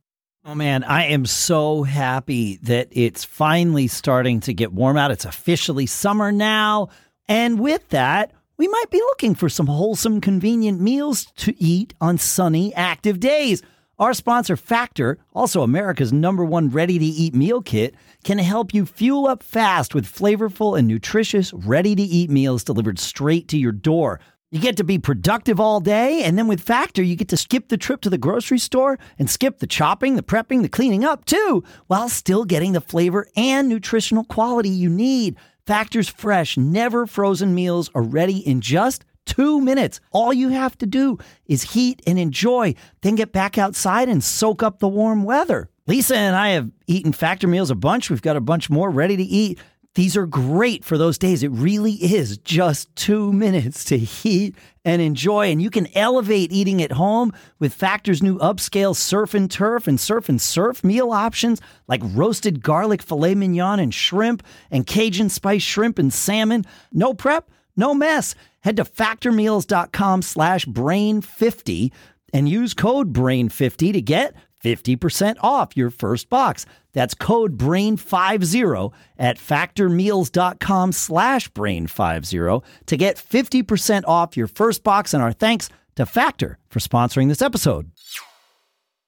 Oh 0.44 0.56
man, 0.56 0.82
I 0.82 1.04
am 1.06 1.24
so 1.24 1.84
happy 1.84 2.56
that 2.64 2.88
it's 2.90 3.22
finally 3.22 3.86
starting 3.86 4.40
to 4.40 4.52
get 4.52 4.72
warm 4.72 4.96
out. 4.96 5.12
It's 5.12 5.24
officially 5.24 5.86
summer 5.86 6.32
now. 6.32 6.88
And 7.28 7.60
with 7.60 7.88
that, 7.90 8.32
we 8.56 8.66
might 8.66 8.90
be 8.90 8.98
looking 8.98 9.36
for 9.36 9.48
some 9.48 9.68
wholesome, 9.68 10.20
convenient 10.20 10.80
meals 10.80 11.26
to 11.36 11.54
eat 11.62 11.94
on 12.00 12.18
sunny, 12.18 12.74
active 12.74 13.20
days. 13.20 13.62
Our 14.00 14.14
sponsor, 14.14 14.56
Factor, 14.56 15.18
also 15.32 15.62
America's 15.62 16.12
number 16.12 16.44
one 16.44 16.70
ready 16.70 16.98
to 16.98 17.04
eat 17.04 17.36
meal 17.36 17.62
kit, 17.62 17.94
can 18.24 18.38
help 18.38 18.74
you 18.74 18.84
fuel 18.84 19.28
up 19.28 19.44
fast 19.44 19.94
with 19.94 20.12
flavorful 20.12 20.76
and 20.76 20.88
nutritious, 20.88 21.52
ready 21.52 21.94
to 21.94 22.02
eat 22.02 22.30
meals 22.30 22.64
delivered 22.64 22.98
straight 22.98 23.46
to 23.46 23.56
your 23.56 23.70
door. 23.70 24.18
You 24.52 24.60
get 24.60 24.76
to 24.76 24.84
be 24.84 24.98
productive 24.98 25.58
all 25.58 25.80
day, 25.80 26.24
and 26.24 26.36
then 26.36 26.46
with 26.46 26.60
Factor, 26.60 27.02
you 27.02 27.16
get 27.16 27.28
to 27.28 27.38
skip 27.38 27.68
the 27.68 27.78
trip 27.78 28.02
to 28.02 28.10
the 28.10 28.18
grocery 28.18 28.58
store 28.58 28.98
and 29.18 29.30
skip 29.30 29.60
the 29.60 29.66
chopping, 29.66 30.16
the 30.16 30.22
prepping, 30.22 30.60
the 30.60 30.68
cleaning 30.68 31.06
up 31.06 31.24
too, 31.24 31.64
while 31.86 32.10
still 32.10 32.44
getting 32.44 32.72
the 32.72 32.82
flavor 32.82 33.26
and 33.34 33.66
nutritional 33.66 34.24
quality 34.24 34.68
you 34.68 34.90
need. 34.90 35.36
Factor's 35.66 36.10
fresh, 36.10 36.58
never 36.58 37.06
frozen 37.06 37.54
meals 37.54 37.90
are 37.94 38.02
ready 38.02 38.46
in 38.46 38.60
just 38.60 39.06
two 39.24 39.58
minutes. 39.58 40.00
All 40.10 40.34
you 40.34 40.50
have 40.50 40.76
to 40.78 40.86
do 40.86 41.16
is 41.46 41.72
heat 41.72 42.02
and 42.06 42.18
enjoy, 42.18 42.74
then 43.00 43.14
get 43.14 43.32
back 43.32 43.56
outside 43.56 44.10
and 44.10 44.22
soak 44.22 44.62
up 44.62 44.80
the 44.80 44.88
warm 44.88 45.24
weather. 45.24 45.70
Lisa 45.86 46.14
and 46.14 46.36
I 46.36 46.50
have 46.50 46.70
eaten 46.86 47.12
Factor 47.12 47.48
meals 47.48 47.70
a 47.70 47.74
bunch. 47.74 48.10
We've 48.10 48.20
got 48.20 48.36
a 48.36 48.40
bunch 48.42 48.68
more 48.68 48.90
ready 48.90 49.16
to 49.16 49.22
eat. 49.22 49.58
These 49.94 50.16
are 50.16 50.24
great 50.26 50.84
for 50.84 50.96
those 50.96 51.18
days. 51.18 51.42
It 51.42 51.50
really 51.50 51.92
is 51.92 52.38
just 52.38 52.94
two 52.96 53.30
minutes 53.30 53.84
to 53.86 53.98
heat 53.98 54.54
and 54.86 55.02
enjoy. 55.02 55.50
And 55.50 55.60
you 55.60 55.68
can 55.68 55.86
elevate 55.94 56.50
eating 56.50 56.82
at 56.82 56.92
home 56.92 57.32
with 57.58 57.74
Factor's 57.74 58.22
new 58.22 58.38
upscale 58.38 58.96
surf 58.96 59.34
and 59.34 59.50
turf 59.50 59.86
and 59.86 60.00
surf 60.00 60.30
and 60.30 60.40
surf 60.40 60.82
meal 60.82 61.10
options 61.10 61.60
like 61.88 62.00
roasted 62.02 62.62
garlic 62.62 63.02
filet 63.02 63.34
mignon 63.34 63.78
and 63.80 63.92
shrimp 63.92 64.42
and 64.70 64.86
Cajun 64.86 65.28
spice 65.28 65.62
shrimp 65.62 65.98
and 65.98 66.10
salmon. 66.10 66.64
No 66.90 67.12
prep, 67.12 67.50
no 67.76 67.92
mess. 67.94 68.34
Head 68.60 68.78
to 68.78 68.84
factormeals.com 68.84 70.22
slash 70.22 70.64
brain50 70.64 71.92
and 72.32 72.48
use 72.48 72.72
code 72.72 73.12
BRAIN50 73.12 73.92
to 73.92 74.00
get 74.00 74.34
50% 74.62 75.36
off 75.40 75.76
your 75.76 75.90
first 75.90 76.28
box. 76.28 76.66
That's 76.92 77.14
code 77.14 77.56
BRAIN50 77.58 78.92
at 79.18 79.38
factormeals.com 79.38 80.92
slash 80.92 81.50
BRAIN50 81.52 82.62
to 82.86 82.96
get 82.96 83.16
50% 83.16 84.02
off 84.06 84.36
your 84.36 84.46
first 84.46 84.82
box. 84.84 85.14
And 85.14 85.22
our 85.22 85.32
thanks 85.32 85.68
to 85.96 86.06
Factor 86.06 86.58
for 86.68 86.78
sponsoring 86.80 87.28
this 87.28 87.42
episode. 87.42 87.90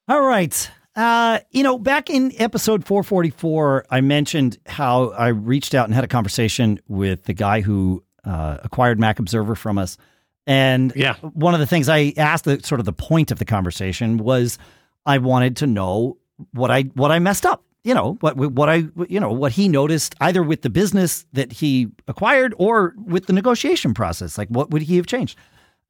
All 0.09 0.23
right. 0.23 0.71
Uh, 0.97 1.41
you 1.51 1.63
know, 1.63 1.79
back 1.79 2.09
in 2.09 2.33
episode 2.41 2.85
444, 2.87 3.87
I 3.91 4.01
mentioned 4.01 4.59
how 4.67 5.09
I 5.11 5.29
reached 5.29 5.75
out 5.75 5.87
and 5.87 5.95
had 5.95 6.05
a 6.05 6.09
conversation 6.09 6.79
with 6.89 7.25
the 7.25 7.33
guy 7.33 7.63
who 7.63 8.05
uh, 8.25 8.59
acquired 8.63 9.01
Mac 9.01 9.19
Observer 9.19 9.55
from 9.57 9.77
us. 9.79 9.97
And 10.47 10.93
Yeah. 10.95 11.15
one 11.17 11.55
of 11.55 11.61
the 11.61 11.67
things 11.67 11.89
I 11.89 12.13
asked, 12.17 12.45
the 12.45 12.61
sort 12.63 12.79
of 12.81 12.85
the 12.85 12.93
point 12.93 13.31
of 13.31 13.39
the 13.39 13.45
conversation 13.45 14.19
was, 14.19 14.59
I 15.07 15.19
wanted 15.19 15.57
to 15.59 15.67
know 15.67 16.19
what 16.53 16.71
I 16.71 16.83
what 16.95 17.11
I 17.13 17.19
messed 17.19 17.47
up. 17.47 17.63
You 17.85 17.93
know 17.95 18.17
what 18.21 18.37
what 18.37 18.69
I 18.69 18.85
you 19.09 19.21
know 19.21 19.31
what 19.33 19.53
he 19.53 19.69
noticed 19.69 20.15
either 20.21 20.43
with 20.43 20.63
the 20.63 20.71
business 20.71 21.27
that 21.35 21.53
he 21.53 21.89
acquired 22.09 22.55
or 22.59 22.95
with 22.97 23.27
the 23.27 23.33
negotiation 23.35 23.93
process. 23.95 24.39
Like 24.39 24.49
what 24.49 24.71
would 24.71 24.83
he 24.83 24.97
have 24.97 25.07
changed? 25.07 25.39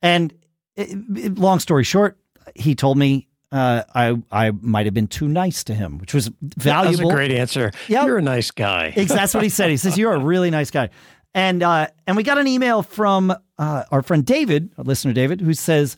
And 0.02 0.32
it, 0.76 0.88
it- 1.16 1.38
long 1.38 1.60
story 1.60 1.84
short, 1.84 2.18
he 2.56 2.74
told 2.74 2.98
me 2.98 3.28
uh, 3.52 3.84
I 3.94 4.16
I 4.32 4.50
might 4.60 4.86
have 4.86 4.94
been 4.94 5.06
too 5.06 5.28
nice 5.28 5.62
to 5.64 5.74
him, 5.74 5.98
which 5.98 6.12
was 6.12 6.30
valuable. 6.42 6.96
That's 7.08 7.12
a 7.12 7.14
great 7.14 7.30
answer. 7.30 7.70
Yep. 7.86 8.06
You're 8.06 8.18
a 8.18 8.22
nice 8.22 8.50
guy. 8.50 8.92
Ex- 8.96 9.12
That's 9.12 9.32
what 9.32 9.44
he 9.44 9.48
said. 9.48 9.70
He 9.70 9.76
says 9.76 9.96
you're 9.96 10.12
a 10.14 10.18
really 10.18 10.50
nice 10.50 10.72
guy, 10.72 10.90
and 11.32 11.62
uh, 11.62 11.86
and 12.08 12.16
we 12.16 12.24
got 12.24 12.38
an 12.38 12.48
email 12.48 12.82
from 12.82 13.32
uh, 13.56 13.84
our 13.92 14.02
friend 14.02 14.26
David, 14.26 14.72
our 14.76 14.82
listener 14.82 15.12
David, 15.12 15.40
who 15.40 15.54
says, 15.54 15.96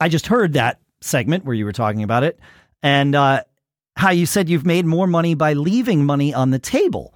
"I 0.00 0.08
just 0.08 0.26
heard 0.28 0.54
that 0.54 0.80
segment 1.02 1.44
where 1.44 1.54
you 1.54 1.64
were 1.64 1.72
talking 1.72 2.02
about 2.02 2.24
it, 2.24 2.38
and 2.82 3.14
uh, 3.14 3.42
how 3.96 4.10
you 4.10 4.26
said 4.26 4.48
you've 4.48 4.66
made 4.66 4.86
more 4.86 5.06
money 5.06 5.34
by 5.34 5.52
leaving 5.52 6.04
money 6.04 6.32
on 6.32 6.50
the 6.50 6.58
table." 6.58 7.14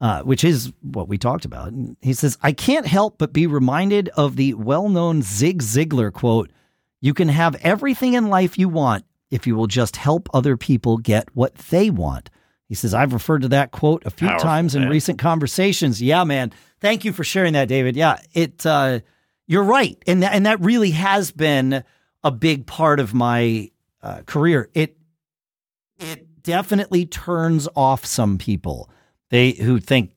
Uh, 0.00 0.22
which 0.22 0.44
is 0.44 0.72
what 0.80 1.08
we 1.08 1.18
talked 1.18 1.44
about. 1.44 1.72
And 1.72 1.96
he 2.00 2.12
says, 2.12 2.38
I 2.40 2.52
can't 2.52 2.86
help 2.86 3.18
but 3.18 3.32
be 3.32 3.48
reminded 3.48 4.08
of 4.10 4.36
the 4.36 4.54
well 4.54 4.88
known 4.88 5.22
Zig 5.22 5.60
Ziglar 5.60 6.12
quote 6.12 6.52
You 7.00 7.12
can 7.12 7.28
have 7.28 7.56
everything 7.56 8.14
in 8.14 8.28
life 8.28 8.56
you 8.56 8.68
want 8.68 9.04
if 9.32 9.44
you 9.44 9.56
will 9.56 9.66
just 9.66 9.96
help 9.96 10.28
other 10.32 10.56
people 10.56 10.98
get 10.98 11.28
what 11.34 11.56
they 11.56 11.90
want. 11.90 12.30
He 12.68 12.76
says, 12.76 12.94
I've 12.94 13.12
referred 13.12 13.42
to 13.42 13.48
that 13.48 13.72
quote 13.72 14.06
a 14.06 14.10
few 14.10 14.28
Powerful, 14.28 14.44
times 14.44 14.74
in 14.76 14.82
man. 14.82 14.90
recent 14.90 15.18
conversations. 15.18 16.00
Yeah, 16.00 16.22
man. 16.22 16.52
Thank 16.80 17.04
you 17.04 17.12
for 17.12 17.24
sharing 17.24 17.54
that, 17.54 17.66
David. 17.66 17.96
Yeah, 17.96 18.18
it, 18.32 18.64
uh, 18.64 19.00
you're 19.48 19.64
right. 19.64 20.00
And 20.06 20.22
that, 20.22 20.32
and 20.32 20.46
that 20.46 20.60
really 20.60 20.92
has 20.92 21.32
been 21.32 21.82
a 22.24 22.30
big 22.30 22.66
part 22.66 23.00
of 23.00 23.14
my 23.14 23.70
uh, 24.02 24.22
career. 24.26 24.68
It, 24.74 24.96
it 25.98 26.42
definitely 26.42 27.06
turns 27.06 27.68
off 27.74 28.04
some 28.04 28.38
people. 28.38 28.90
They 29.30 29.52
who 29.52 29.80
think 29.80 30.12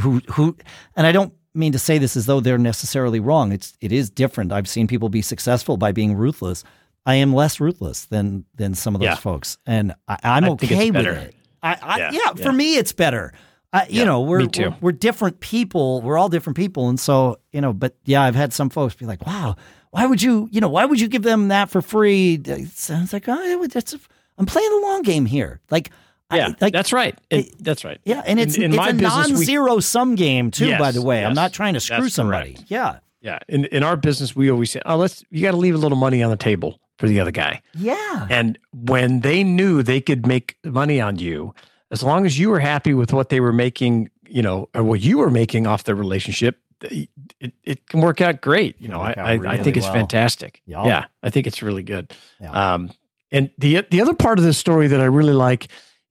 who 0.00 0.20
who 0.32 0.56
and 0.96 1.06
I 1.06 1.12
don't 1.12 1.32
mean 1.54 1.72
to 1.72 1.78
say 1.78 1.98
this 1.98 2.16
as 2.16 2.26
though 2.26 2.40
they're 2.40 2.58
necessarily 2.58 3.20
wrong. 3.20 3.52
It's 3.52 3.76
it 3.80 3.92
is 3.92 4.10
different. 4.10 4.52
I've 4.52 4.68
seen 4.68 4.86
people 4.86 5.08
be 5.08 5.22
successful 5.22 5.76
by 5.76 5.92
being 5.92 6.14
ruthless. 6.14 6.64
I 7.06 7.16
am 7.16 7.34
less 7.34 7.60
ruthless 7.60 8.06
than 8.06 8.44
than 8.54 8.74
some 8.74 8.94
of 8.94 9.00
those 9.00 9.08
Yeah. 9.08 9.14
folks, 9.16 9.58
and 9.66 9.94
I, 10.08 10.18
I'm 10.22 10.44
I 10.44 10.48
okay 10.50 10.90
with 10.90 11.06
it. 11.06 11.34
I, 11.62 11.78
I, 11.82 11.98
yeah, 11.98 12.10
Yeah, 12.12 12.32
for 12.34 12.42
yeah. 12.42 12.50
me, 12.52 12.76
it's 12.76 12.92
better. 12.92 13.32
I, 13.72 13.86
you 13.88 14.04
know, 14.04 14.20
we're, 14.20 14.46
we're 14.56 14.76
we're 14.80 14.92
different 14.92 15.40
people. 15.40 16.00
We're 16.00 16.16
all 16.16 16.28
different 16.28 16.56
people, 16.56 16.88
and 16.88 16.98
so 17.00 17.40
you 17.52 17.60
know. 17.60 17.72
But 17.72 17.96
yeah, 18.04 18.22
I've 18.22 18.36
had 18.36 18.52
some 18.52 18.70
folks 18.70 18.94
be 18.94 19.04
like, 19.04 19.26
"Wow, 19.26 19.56
why 19.94 20.06
would 20.06 20.20
you? 20.20 20.48
You 20.50 20.60
know, 20.60 20.68
why 20.68 20.84
would 20.84 21.00
you 21.00 21.08
give 21.08 21.22
them 21.22 21.48
that 21.48 21.70
for 21.70 21.80
free?" 21.80 22.34
It 22.44 22.68
sounds 22.70 23.12
like, 23.12 23.24
"Oh, 23.28 23.66
that's 23.66 23.94
I'm 24.38 24.46
playing 24.46 24.70
the 24.70 24.80
long 24.86 25.02
game 25.02 25.24
here." 25.26 25.60
Like, 25.70 25.90
Yeah, 26.32 26.48
I, 26.48 26.56
like 26.60 26.72
that's 26.72 26.92
right. 26.92 27.16
It- 27.30 27.54
that's 27.62 27.84
right. 27.84 28.00
yeah, 28.04 28.22
and 28.26 28.40
it's 28.40 28.56
in, 28.56 28.64
in 28.64 28.74
it's 28.74 28.82
a 28.88 28.92
business, 28.92 29.28
non-zero 29.30 29.80
sum 29.80 30.14
game 30.16 30.50
too. 30.50 30.76
by 30.78 30.90
the 30.90 31.02
way, 31.02 31.24
I'm 31.24 31.34
not 31.34 31.52
trying 31.52 31.74
to 31.74 31.80
screw 31.80 32.08
somebody. 32.08 32.54
correct. 32.54 32.70
Yeah, 32.70 32.98
yeah, 33.20 33.38
in 33.48 33.66
in 33.66 33.82
our 33.84 33.96
business, 33.96 34.34
we 34.34 34.50
always 34.50 34.70
say, 34.72 34.80
"Oh, 34.84 34.96
let's 34.96 35.22
you 35.30 35.42
got 35.42 35.52
to 35.52 35.56
leave 35.56 35.74
a 35.74 35.78
little 35.78 35.98
money 35.98 36.22
on 36.22 36.30
the 36.30 36.36
table 36.36 36.80
for 36.98 37.06
the 37.08 37.20
other 37.20 37.30
guy." 37.32 37.62
yeah, 37.78 38.26
And 38.30 38.58
when 38.72 39.20
they 39.20 39.44
knew 39.44 39.82
they 39.82 40.00
could 40.00 40.26
make 40.26 40.56
money 40.64 41.00
on 41.00 41.18
you, 41.18 41.54
as 41.92 42.02
long 42.02 42.26
as 42.26 42.38
you 42.38 42.50
were 42.50 42.60
happy 42.60 42.94
with 42.94 43.12
what 43.12 43.28
they 43.28 43.38
were 43.40 43.52
making, 43.52 44.10
you 44.28 44.42
know, 44.42 44.68
or 44.74 44.82
what 44.82 45.00
you 45.00 45.18
were 45.18 45.30
making 45.30 45.66
off 45.68 45.84
the 45.84 45.94
relationship, 45.94 46.58
it, 46.82 47.52
it, 47.62 47.88
can 47.88 48.00
work 48.00 48.20
out 48.20 48.40
great. 48.40 48.80
You 48.80 48.88
know, 48.88 49.00
I, 49.00 49.08
Work 49.08 49.18
out 49.18 49.26
I, 49.26 49.52
I 49.52 49.62
think 49.62 49.76
it's 49.76 49.86
well. 49.86 49.94
fantastic. 49.94 50.62
Yeah. 50.66 50.86
Yeah, 50.86 51.04
I 51.22 51.30
think 51.30 51.46
it's 51.46 51.62
really 51.62 51.82
good. 51.82 52.12
Yeah. 52.40 52.74
Um, 52.74 52.90
and 53.30 53.50
the 53.58 53.84
the 53.90 54.00
other 54.00 54.14
part 54.14 54.38
of 54.38 54.44
this 54.44 54.58
story 54.58 54.86
that 54.88 55.00
I 55.00 55.06
really 55.06 55.32
like 55.32 55.68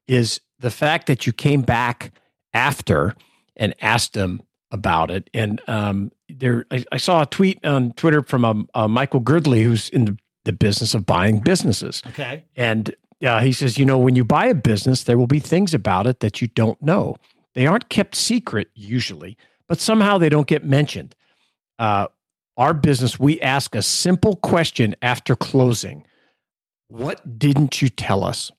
is 0.08 0.42
the 0.60 0.72
fact 0.72 1.08
that 1.08 1.26
you 1.26 1.34
came 1.34 1.62
back 1.62 2.12
after 2.54 3.16
and 3.56 3.74
asked 3.82 4.14
them 4.14 4.42
about 4.72 5.12
it. 5.12 5.30
And 5.34 5.62
um, 5.68 6.12
there, 6.28 6.66
I, 6.72 6.84
I 6.92 6.98
saw 6.98 7.22
a 7.22 7.26
tweet 7.26 7.64
on 7.66 7.94
Twitter 7.94 8.24
from 8.24 8.44
um, 8.44 8.70
uh, 8.74 8.88
Michael 8.88 9.22
Girdley, 9.22 9.64
who's 9.64 9.90
in 9.90 10.06
the, 10.06 10.18
the 10.46 10.54
business 10.54 10.94
of 10.94 11.06
buying 11.06 11.40
businesses. 11.40 12.02
okay, 12.08 12.44
And 12.56 12.94
uh, 13.24 13.40
he 13.40 13.54
says, 13.54 13.78
you 13.78 13.86
know, 13.86 14.00
when 14.00 14.16
you 14.16 14.26
buy 14.26 14.48
a 14.48 14.56
business, 14.56 15.04
there 15.04 15.18
will 15.18 15.28
be 15.28 15.40
things 15.40 15.74
about 15.74 16.08
it 16.08 16.20
that 16.22 16.42
you 16.42 16.48
don't 16.48 16.82
know. 16.82 17.16
They 17.54 17.68
aren't 17.68 17.90
kept 17.90 18.16
secret 18.16 18.70
usually, 18.74 19.38
but 19.68 19.80
somehow 19.80 20.18
they 20.18 20.30
don't 20.30 20.48
get 20.48 20.64
mentioned. 20.64 21.16
Uh, 21.80 22.08
our 22.58 22.74
business, 22.74 23.20
we 23.20 23.42
ask 23.42 23.74
a 23.76 23.82
simple 23.82 24.36
question 24.38 24.96
after 25.02 25.36
closing 25.36 26.06
What 26.88 27.40
didn't 27.40 27.82
you 27.82 27.90
tell 27.90 28.24
us? 28.24 28.52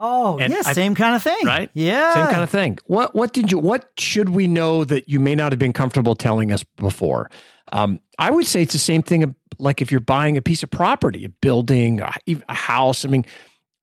oh 0.00 0.38
And 0.38 0.52
yeah, 0.52 0.62
I- 0.66 0.72
same 0.72 0.94
kind 0.94 1.14
of 1.16 1.22
thing, 1.22 1.44
Right? 1.46 1.70
Yeah, 1.72 2.14
Same 2.14 2.26
kind 2.26 2.42
of 2.42 2.50
thing. 2.50 2.78
What 2.86 3.14
what 3.14 3.32
did 3.32 3.50
you 3.52 3.58
what 3.58 3.90
should 3.98 4.30
we 4.30 4.46
know 4.46 4.84
that 4.84 5.08
you 5.08 5.20
may 5.20 5.34
not 5.34 5.52
have 5.52 5.58
been 5.58 5.72
comfortable 5.72 6.14
telling 6.14 6.52
us 6.52 6.64
before? 6.76 7.30
Um, 7.72 8.00
I 8.18 8.30
would 8.30 8.46
say 8.46 8.62
it's 8.62 8.72
the 8.74 8.78
same 8.78 9.02
thing. 9.02 9.34
Like 9.58 9.80
if 9.80 9.90
you're 9.90 10.00
buying 10.00 10.36
a 10.36 10.42
piece 10.42 10.62
of 10.62 10.70
property, 10.70 11.24
a 11.24 11.28
building, 11.28 12.00
a, 12.00 12.12
a 12.48 12.54
house. 12.54 13.04
I 13.04 13.08
mean, 13.08 13.24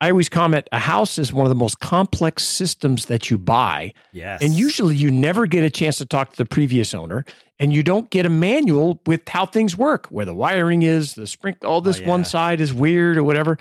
I 0.04 0.12
always 0.12 0.28
comment 0.28 0.68
a 0.74 0.80
house 0.80 1.18
is 1.18 1.32
one 1.32 1.46
of 1.46 1.50
the 1.50 1.56
most 1.56 1.80
complex 1.80 2.44
systems 2.44 3.06
that 3.06 3.30
you 3.30 3.38
buy, 3.38 3.94
yes, 4.12 4.42
and 4.42 4.54
usually 4.54 4.98
you 4.98 5.10
never 5.10 5.46
get 5.46 5.64
a 5.64 5.70
chance 5.70 5.98
to 6.00 6.06
talk 6.06 6.32
to 6.32 6.38
the 6.38 6.46
previous 6.46 6.94
owner, 6.94 7.24
and 7.58 7.72
you 7.72 7.84
don't 7.84 8.10
get 8.10 8.26
a 8.26 8.30
manual 8.30 9.00
with 9.06 9.22
how 9.30 9.46
things 9.46 9.78
work, 9.78 10.08
where 10.08 10.26
the 10.26 10.36
wiring 10.36 10.82
is, 10.82 11.14
the 11.14 11.26
sprinkler, 11.26 11.70
all 11.70 11.80
this 11.80 12.02
yeah. 12.02 12.10
one 12.10 12.26
side 12.26 12.60
is 12.60 12.74
weird 12.74 13.16
or 13.18 13.24
whatever. 13.24 13.58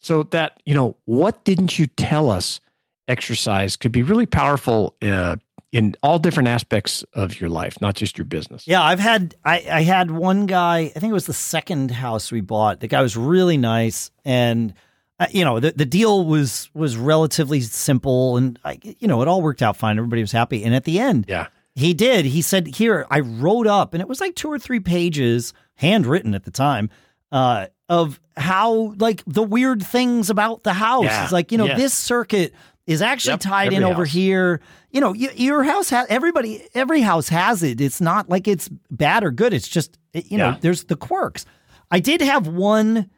So 0.00 0.24
that 0.24 0.60
you 0.66 0.74
know, 0.74 0.96
what 1.04 1.44
didn't 1.44 1.78
you 1.78 1.86
tell 1.86 2.28
us? 2.28 2.60
Exercise 3.06 3.76
could 3.76 3.92
be 3.92 4.02
really 4.02 4.26
powerful 4.26 4.96
uh, 5.00 5.36
in 5.70 5.94
all 6.02 6.18
different 6.18 6.48
aspects 6.48 7.04
of 7.12 7.40
your 7.40 7.50
life, 7.50 7.80
not 7.80 7.94
just 7.94 8.18
your 8.18 8.24
business. 8.24 8.66
Yeah, 8.66 8.82
I've 8.82 8.98
had 8.98 9.36
I, 9.44 9.64
I 9.70 9.82
had 9.82 10.10
one 10.10 10.46
guy. 10.46 10.78
I 10.78 10.98
think 10.98 11.12
it 11.12 11.14
was 11.14 11.26
the 11.26 11.32
second 11.32 11.92
house 11.92 12.32
we 12.32 12.40
bought. 12.40 12.80
The 12.80 12.88
guy 12.88 13.00
was 13.00 13.16
really 13.16 13.58
nice, 13.58 14.10
and 14.24 14.74
uh, 15.20 15.26
you 15.30 15.44
know 15.44 15.60
the 15.60 15.72
the 15.72 15.86
deal 15.86 16.24
was 16.24 16.70
was 16.74 16.96
relatively 16.96 17.60
simple, 17.60 18.36
and 18.36 18.58
I, 18.64 18.78
you 18.82 19.06
know 19.08 19.22
it 19.22 19.28
all 19.28 19.42
worked 19.42 19.62
out 19.62 19.76
fine. 19.76 19.96
Everybody 19.98 20.22
was 20.22 20.32
happy, 20.32 20.64
and 20.64 20.74
at 20.74 20.84
the 20.84 20.98
end, 20.98 21.26
Yeah. 21.28 21.46
he 21.74 21.94
did. 21.94 22.24
He 22.24 22.42
said, 22.42 22.66
"Here, 22.66 23.06
I 23.10 23.20
wrote 23.20 23.66
up, 23.66 23.94
and 23.94 24.00
it 24.00 24.08
was 24.08 24.20
like 24.20 24.34
two 24.34 24.50
or 24.50 24.58
three 24.58 24.80
pages, 24.80 25.52
handwritten 25.76 26.34
at 26.34 26.44
the 26.44 26.50
time, 26.50 26.90
uh, 27.32 27.66
of 27.88 28.20
how 28.36 28.94
like 28.98 29.22
the 29.26 29.42
weird 29.42 29.82
things 29.84 30.30
about 30.30 30.64
the 30.64 30.72
house. 30.72 31.04
Yeah, 31.04 31.22
It's 31.24 31.32
like 31.32 31.52
you 31.52 31.58
know 31.58 31.66
yes. 31.66 31.78
this 31.78 31.94
circuit." 31.94 32.52
Is 32.86 33.00
actually 33.00 33.32
Yep, 33.32 33.40
tied 33.40 33.72
in 33.72 33.82
every 33.82 33.94
over 33.94 34.04
here. 34.04 34.60
You 34.90 35.00
know, 35.00 35.12
y- 35.12 35.32
your 35.36 35.62
house 35.64 35.88
has 35.88 36.06
everybody. 36.10 36.62
Every 36.74 37.00
house 37.00 37.30
has 37.30 37.62
it. 37.62 37.80
It's 37.80 37.98
not 37.98 38.28
like 38.28 38.46
it's 38.46 38.68
bad 38.90 39.24
or 39.24 39.30
good. 39.30 39.54
It's 39.54 39.68
just 39.68 39.96
you 40.12 40.36
know, 40.36 40.58
there's 40.60 40.84
the 40.84 40.94
quirks. 40.94 41.46
I 41.90 42.00
did 42.00 42.20
have 42.20 42.46
one 42.46 43.08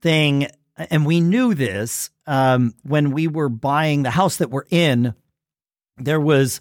thing, 0.00 0.46
and 0.76 1.06
we 1.06 1.20
knew 1.20 1.54
this 1.54 2.10
um, 2.26 2.74
when 2.82 3.12
we 3.12 3.28
were 3.28 3.48
buying 3.48 4.02
the 4.02 4.10
house 4.10 4.36
that 4.36 4.50
we're 4.50 4.66
in. 4.70 5.14
There 5.98 6.20
was 6.20 6.60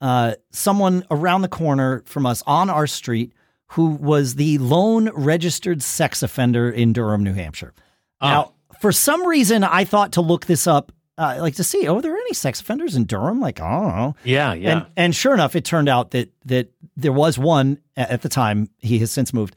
uh, 0.00 0.34
someone 0.50 1.04
around 1.10 1.42
the 1.42 1.48
corner 1.48 2.02
from 2.06 2.26
us 2.26 2.42
on 2.46 2.70
our 2.70 2.86
street 2.86 3.32
who 3.70 3.88
was 3.88 4.36
the 4.36 4.58
lone 4.58 5.10
registered 5.10 5.82
sex 5.82 6.22
offender 6.22 6.70
in 6.70 6.92
Durham, 6.92 7.24
New 7.24 7.32
Hampshire. 7.32 7.74
Oh. 8.20 8.28
Now, 8.28 8.52
for 8.80 8.92
some 8.92 9.26
reason, 9.26 9.64
I 9.64 9.84
thought 9.84 10.12
to 10.12 10.20
look 10.20 10.46
this 10.46 10.66
up, 10.66 10.92
uh, 11.18 11.38
like 11.40 11.56
to 11.56 11.64
see, 11.64 11.88
oh, 11.88 11.96
are 11.96 12.02
there 12.02 12.16
any 12.16 12.34
sex 12.34 12.60
offenders 12.60 12.94
in 12.94 13.04
Durham? 13.04 13.40
Like, 13.40 13.60
I 13.60 13.80
don't 13.80 13.96
know. 13.96 14.16
Yeah. 14.22 14.52
Yeah. 14.52 14.70
And, 14.70 14.86
and 14.96 15.14
sure 15.14 15.34
enough, 15.34 15.56
it 15.56 15.64
turned 15.64 15.88
out 15.88 16.12
that 16.12 16.30
that 16.44 16.70
there 16.96 17.12
was 17.12 17.38
one 17.38 17.78
at 17.96 18.22
the 18.22 18.28
time. 18.28 18.68
He 18.78 18.98
has 19.00 19.10
since 19.10 19.32
moved, 19.32 19.56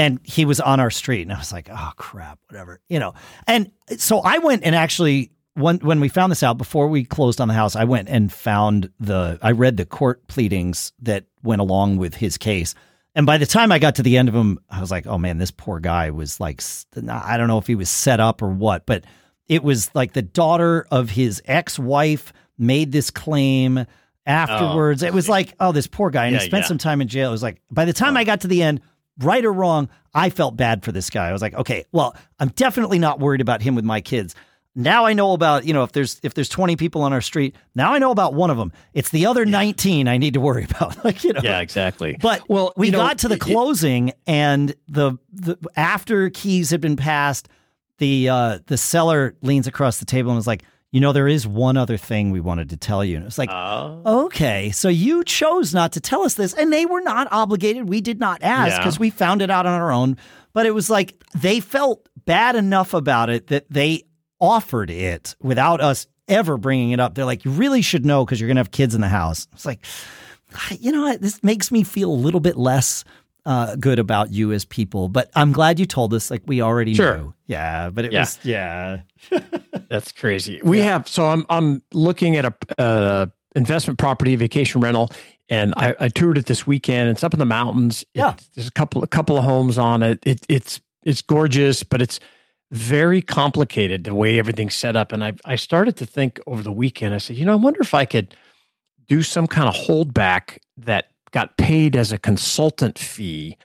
and 0.00 0.18
he 0.24 0.46
was 0.46 0.60
on 0.60 0.80
our 0.80 0.90
street. 0.90 1.22
And 1.22 1.32
I 1.32 1.38
was 1.38 1.52
like, 1.52 1.68
oh 1.70 1.92
crap, 1.96 2.38
whatever, 2.48 2.80
you 2.88 2.98
know. 2.98 3.12
And 3.46 3.70
so 3.98 4.20
I 4.20 4.38
went 4.38 4.64
and 4.64 4.74
actually 4.74 5.30
when 5.54 5.76
when 5.78 6.00
we 6.00 6.08
found 6.08 6.32
this 6.32 6.42
out 6.42 6.56
before 6.56 6.88
we 6.88 7.04
closed 7.04 7.40
on 7.40 7.48
the 7.48 7.54
house, 7.54 7.76
I 7.76 7.84
went 7.84 8.08
and 8.08 8.32
found 8.32 8.90
the 8.98 9.38
I 9.42 9.50
read 9.52 9.76
the 9.76 9.84
court 9.84 10.26
pleadings 10.26 10.92
that 11.02 11.26
went 11.42 11.60
along 11.60 11.98
with 11.98 12.14
his 12.14 12.38
case. 12.38 12.74
And 13.14 13.26
by 13.26 13.36
the 13.38 13.46
time 13.46 13.72
I 13.72 13.78
got 13.78 13.96
to 13.96 14.02
the 14.02 14.16
end 14.16 14.28
of 14.28 14.34
him, 14.34 14.58
I 14.70 14.80
was 14.80 14.90
like, 14.90 15.06
oh 15.06 15.18
man, 15.18 15.36
this 15.36 15.50
poor 15.50 15.80
guy 15.80 16.10
was 16.10 16.40
like, 16.40 16.62
I 17.08 17.36
don't 17.36 17.48
know 17.48 17.58
if 17.58 17.66
he 17.66 17.74
was 17.74 17.90
set 17.90 18.20
up 18.20 18.40
or 18.40 18.48
what, 18.48 18.86
but 18.86 19.04
it 19.48 19.62
was 19.62 19.90
like 19.94 20.14
the 20.14 20.22
daughter 20.22 20.86
of 20.90 21.10
his 21.10 21.42
ex 21.44 21.78
wife 21.78 22.32
made 22.56 22.92
this 22.92 23.10
claim 23.10 23.78
oh. 23.78 23.86
afterwards. 24.24 25.02
Oh, 25.02 25.08
it 25.08 25.12
was 25.12 25.28
like, 25.28 25.54
oh, 25.60 25.72
this 25.72 25.88
poor 25.88 26.08
guy. 26.08 26.26
And 26.26 26.34
yeah, 26.34 26.40
he 26.40 26.46
spent 26.46 26.64
yeah. 26.64 26.68
some 26.68 26.78
time 26.78 27.02
in 27.02 27.08
jail. 27.08 27.28
It 27.28 27.32
was 27.32 27.42
like, 27.42 27.60
by 27.70 27.84
the 27.84 27.92
time 27.92 28.16
oh. 28.16 28.20
I 28.20 28.24
got 28.24 28.42
to 28.42 28.48
the 28.48 28.62
end, 28.62 28.80
right 29.22 29.44
or 29.44 29.52
wrong, 29.52 29.88
I 30.14 30.30
felt 30.30 30.56
bad 30.56 30.84
for 30.84 30.92
this 30.92 31.10
guy. 31.10 31.28
I 31.28 31.32
was 31.32 31.42
like, 31.42 31.54
okay, 31.54 31.84
well, 31.92 32.16
I'm 32.38 32.48
definitely 32.48 32.98
not 32.98 33.20
worried 33.20 33.40
about 33.40 33.62
him 33.62 33.74
with 33.74 33.84
my 33.84 34.00
kids. 34.00 34.34
Now 34.76 35.04
I 35.04 35.14
know 35.14 35.32
about, 35.32 35.64
you 35.64 35.74
know, 35.74 35.82
if 35.82 35.92
there's 35.92 36.20
if 36.22 36.34
there's 36.34 36.48
20 36.48 36.76
people 36.76 37.02
on 37.02 37.12
our 37.12 37.20
street, 37.20 37.56
now 37.74 37.92
I 37.92 37.98
know 37.98 38.12
about 38.12 38.34
one 38.34 38.50
of 38.50 38.56
them. 38.56 38.72
It's 38.94 39.10
the 39.10 39.26
other 39.26 39.44
19 39.44 40.06
I 40.06 40.16
need 40.16 40.34
to 40.34 40.40
worry 40.40 40.64
about. 40.70 41.04
like, 41.04 41.24
you 41.24 41.32
know. 41.32 41.40
Yeah, 41.42 41.60
exactly. 41.60 42.16
But 42.20 42.48
well, 42.48 42.72
we 42.76 42.90
got 42.90 43.08
know, 43.08 43.14
to 43.14 43.28
the 43.28 43.38
closing 43.38 44.12
and 44.26 44.74
the 44.88 45.14
the 45.32 45.56
after 45.76 46.30
keys 46.30 46.70
had 46.70 46.80
been 46.80 46.96
passed, 46.96 47.48
the 47.98 48.28
uh 48.28 48.58
the 48.66 48.76
seller 48.76 49.34
leans 49.42 49.66
across 49.66 49.98
the 49.98 50.06
table 50.06 50.30
and 50.30 50.36
was 50.36 50.46
like, 50.46 50.62
you 50.92 51.00
know, 51.00 51.12
there 51.12 51.28
is 51.28 51.46
one 51.46 51.76
other 51.76 51.96
thing 51.96 52.30
we 52.30 52.40
wanted 52.40 52.70
to 52.70 52.76
tell 52.76 53.04
you. 53.04 53.16
And 53.16 53.22
it 53.22 53.26
was 53.26 53.38
like, 53.38 53.50
oh. 53.52 54.24
okay, 54.26 54.70
so 54.70 54.88
you 54.88 55.22
chose 55.22 55.72
not 55.72 55.92
to 55.92 56.00
tell 56.00 56.22
us 56.22 56.34
this. 56.34 56.52
And 56.52 56.72
they 56.72 56.84
were 56.84 57.00
not 57.00 57.28
obligated. 57.30 57.88
We 57.88 58.00
did 58.00 58.18
not 58.18 58.42
ask 58.42 58.76
because 58.78 58.96
yeah. 58.96 59.00
we 59.00 59.10
found 59.10 59.40
it 59.40 59.50
out 59.50 59.66
on 59.66 59.80
our 59.80 59.92
own. 59.92 60.16
But 60.52 60.66
it 60.66 60.72
was 60.72 60.90
like 60.90 61.22
they 61.36 61.60
felt 61.60 62.08
bad 62.24 62.56
enough 62.56 62.92
about 62.92 63.30
it 63.30 63.48
that 63.48 63.66
they 63.70 64.02
offered 64.40 64.90
it 64.90 65.36
without 65.40 65.80
us 65.80 66.08
ever 66.26 66.56
bringing 66.56 66.90
it 66.90 66.98
up. 66.98 67.14
They're 67.14 67.24
like, 67.24 67.44
you 67.44 67.52
really 67.52 67.82
should 67.82 68.04
know 68.04 68.24
because 68.24 68.40
you're 68.40 68.48
going 68.48 68.56
to 68.56 68.60
have 68.60 68.72
kids 68.72 68.94
in 68.94 69.00
the 69.00 69.08
house. 69.08 69.46
It's 69.52 69.66
like, 69.66 69.84
ah, 70.54 70.76
you 70.80 70.90
know 70.90 71.02
what? 71.02 71.20
This 71.20 71.42
makes 71.44 71.70
me 71.70 71.84
feel 71.84 72.10
a 72.10 72.14
little 72.14 72.40
bit 72.40 72.56
less 72.56 73.04
uh, 73.46 73.76
good 73.76 73.98
about 73.98 74.32
you 74.32 74.52
as 74.52 74.64
people. 74.64 75.08
But 75.08 75.30
I'm 75.34 75.52
glad 75.52 75.78
you 75.78 75.86
told 75.86 76.14
us. 76.14 76.30
Like 76.30 76.42
we 76.46 76.60
already 76.60 76.94
sure. 76.94 77.18
knew. 77.18 77.34
Yeah, 77.46 77.90
but 77.90 78.04
it 78.04 78.12
yeah. 78.12 78.20
was 78.20 78.38
yeah. 78.42 79.00
That's 79.88 80.12
crazy. 80.12 80.60
We 80.62 80.78
yeah. 80.78 80.84
have 80.84 81.08
so 81.08 81.26
I'm 81.26 81.46
I'm 81.48 81.82
looking 81.92 82.36
at 82.36 82.44
a 82.44 82.54
uh, 82.80 83.26
investment 83.54 83.98
property 83.98 84.36
vacation 84.36 84.80
rental, 84.80 85.10
and 85.48 85.74
I, 85.76 85.94
I, 85.98 86.08
toured 86.08 86.38
it 86.38 86.46
this 86.46 86.66
weekend. 86.66 87.10
It's 87.10 87.24
up 87.24 87.32
in 87.32 87.38
the 87.38 87.46
mountains. 87.46 88.04
Yeah, 88.14 88.34
it, 88.34 88.48
there's 88.54 88.68
a 88.68 88.72
couple 88.72 89.02
a 89.02 89.08
couple 89.08 89.36
of 89.36 89.44
homes 89.44 89.78
on 89.78 90.02
it. 90.02 90.20
it. 90.24 90.44
It's 90.48 90.80
it's 91.02 91.22
gorgeous, 91.22 91.82
but 91.82 92.02
it's 92.02 92.20
very 92.70 93.20
complicated 93.20 94.04
the 94.04 94.14
way 94.14 94.38
everything's 94.38 94.74
set 94.74 94.96
up. 94.96 95.12
And 95.12 95.24
I 95.24 95.32
I 95.44 95.56
started 95.56 95.96
to 95.96 96.06
think 96.06 96.40
over 96.46 96.62
the 96.62 96.72
weekend. 96.72 97.14
I 97.14 97.18
said, 97.18 97.36
you 97.36 97.44
know, 97.44 97.52
I 97.52 97.56
wonder 97.56 97.80
if 97.80 97.94
I 97.94 98.04
could 98.04 98.36
do 99.08 99.22
some 99.22 99.48
kind 99.48 99.68
of 99.68 99.74
holdback 99.74 100.58
that 100.76 101.10
got 101.30 101.56
paid 101.56 101.96
as 101.96 102.12
a 102.12 102.18
consultant 102.18 102.98
fee 102.98 103.56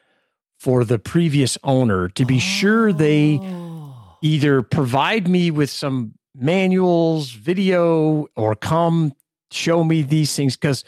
for 0.60 0.84
the 0.84 1.00
previous 1.00 1.58
owner 1.64 2.10
to 2.10 2.26
be 2.26 2.38
oh. 2.38 2.40
sure 2.40 2.94
they 2.94 3.40
oh. 3.42 4.18
either 4.22 4.62
provide 4.62 5.28
me 5.28 5.52
with 5.52 5.70
some 5.70 6.14
manuals, 6.34 7.32
video, 7.32 8.28
or 8.36 8.56
come 8.56 9.14
show 9.52 9.84
me 9.84 10.02
these 10.02 10.36
things 10.36 10.56
because 10.58 10.84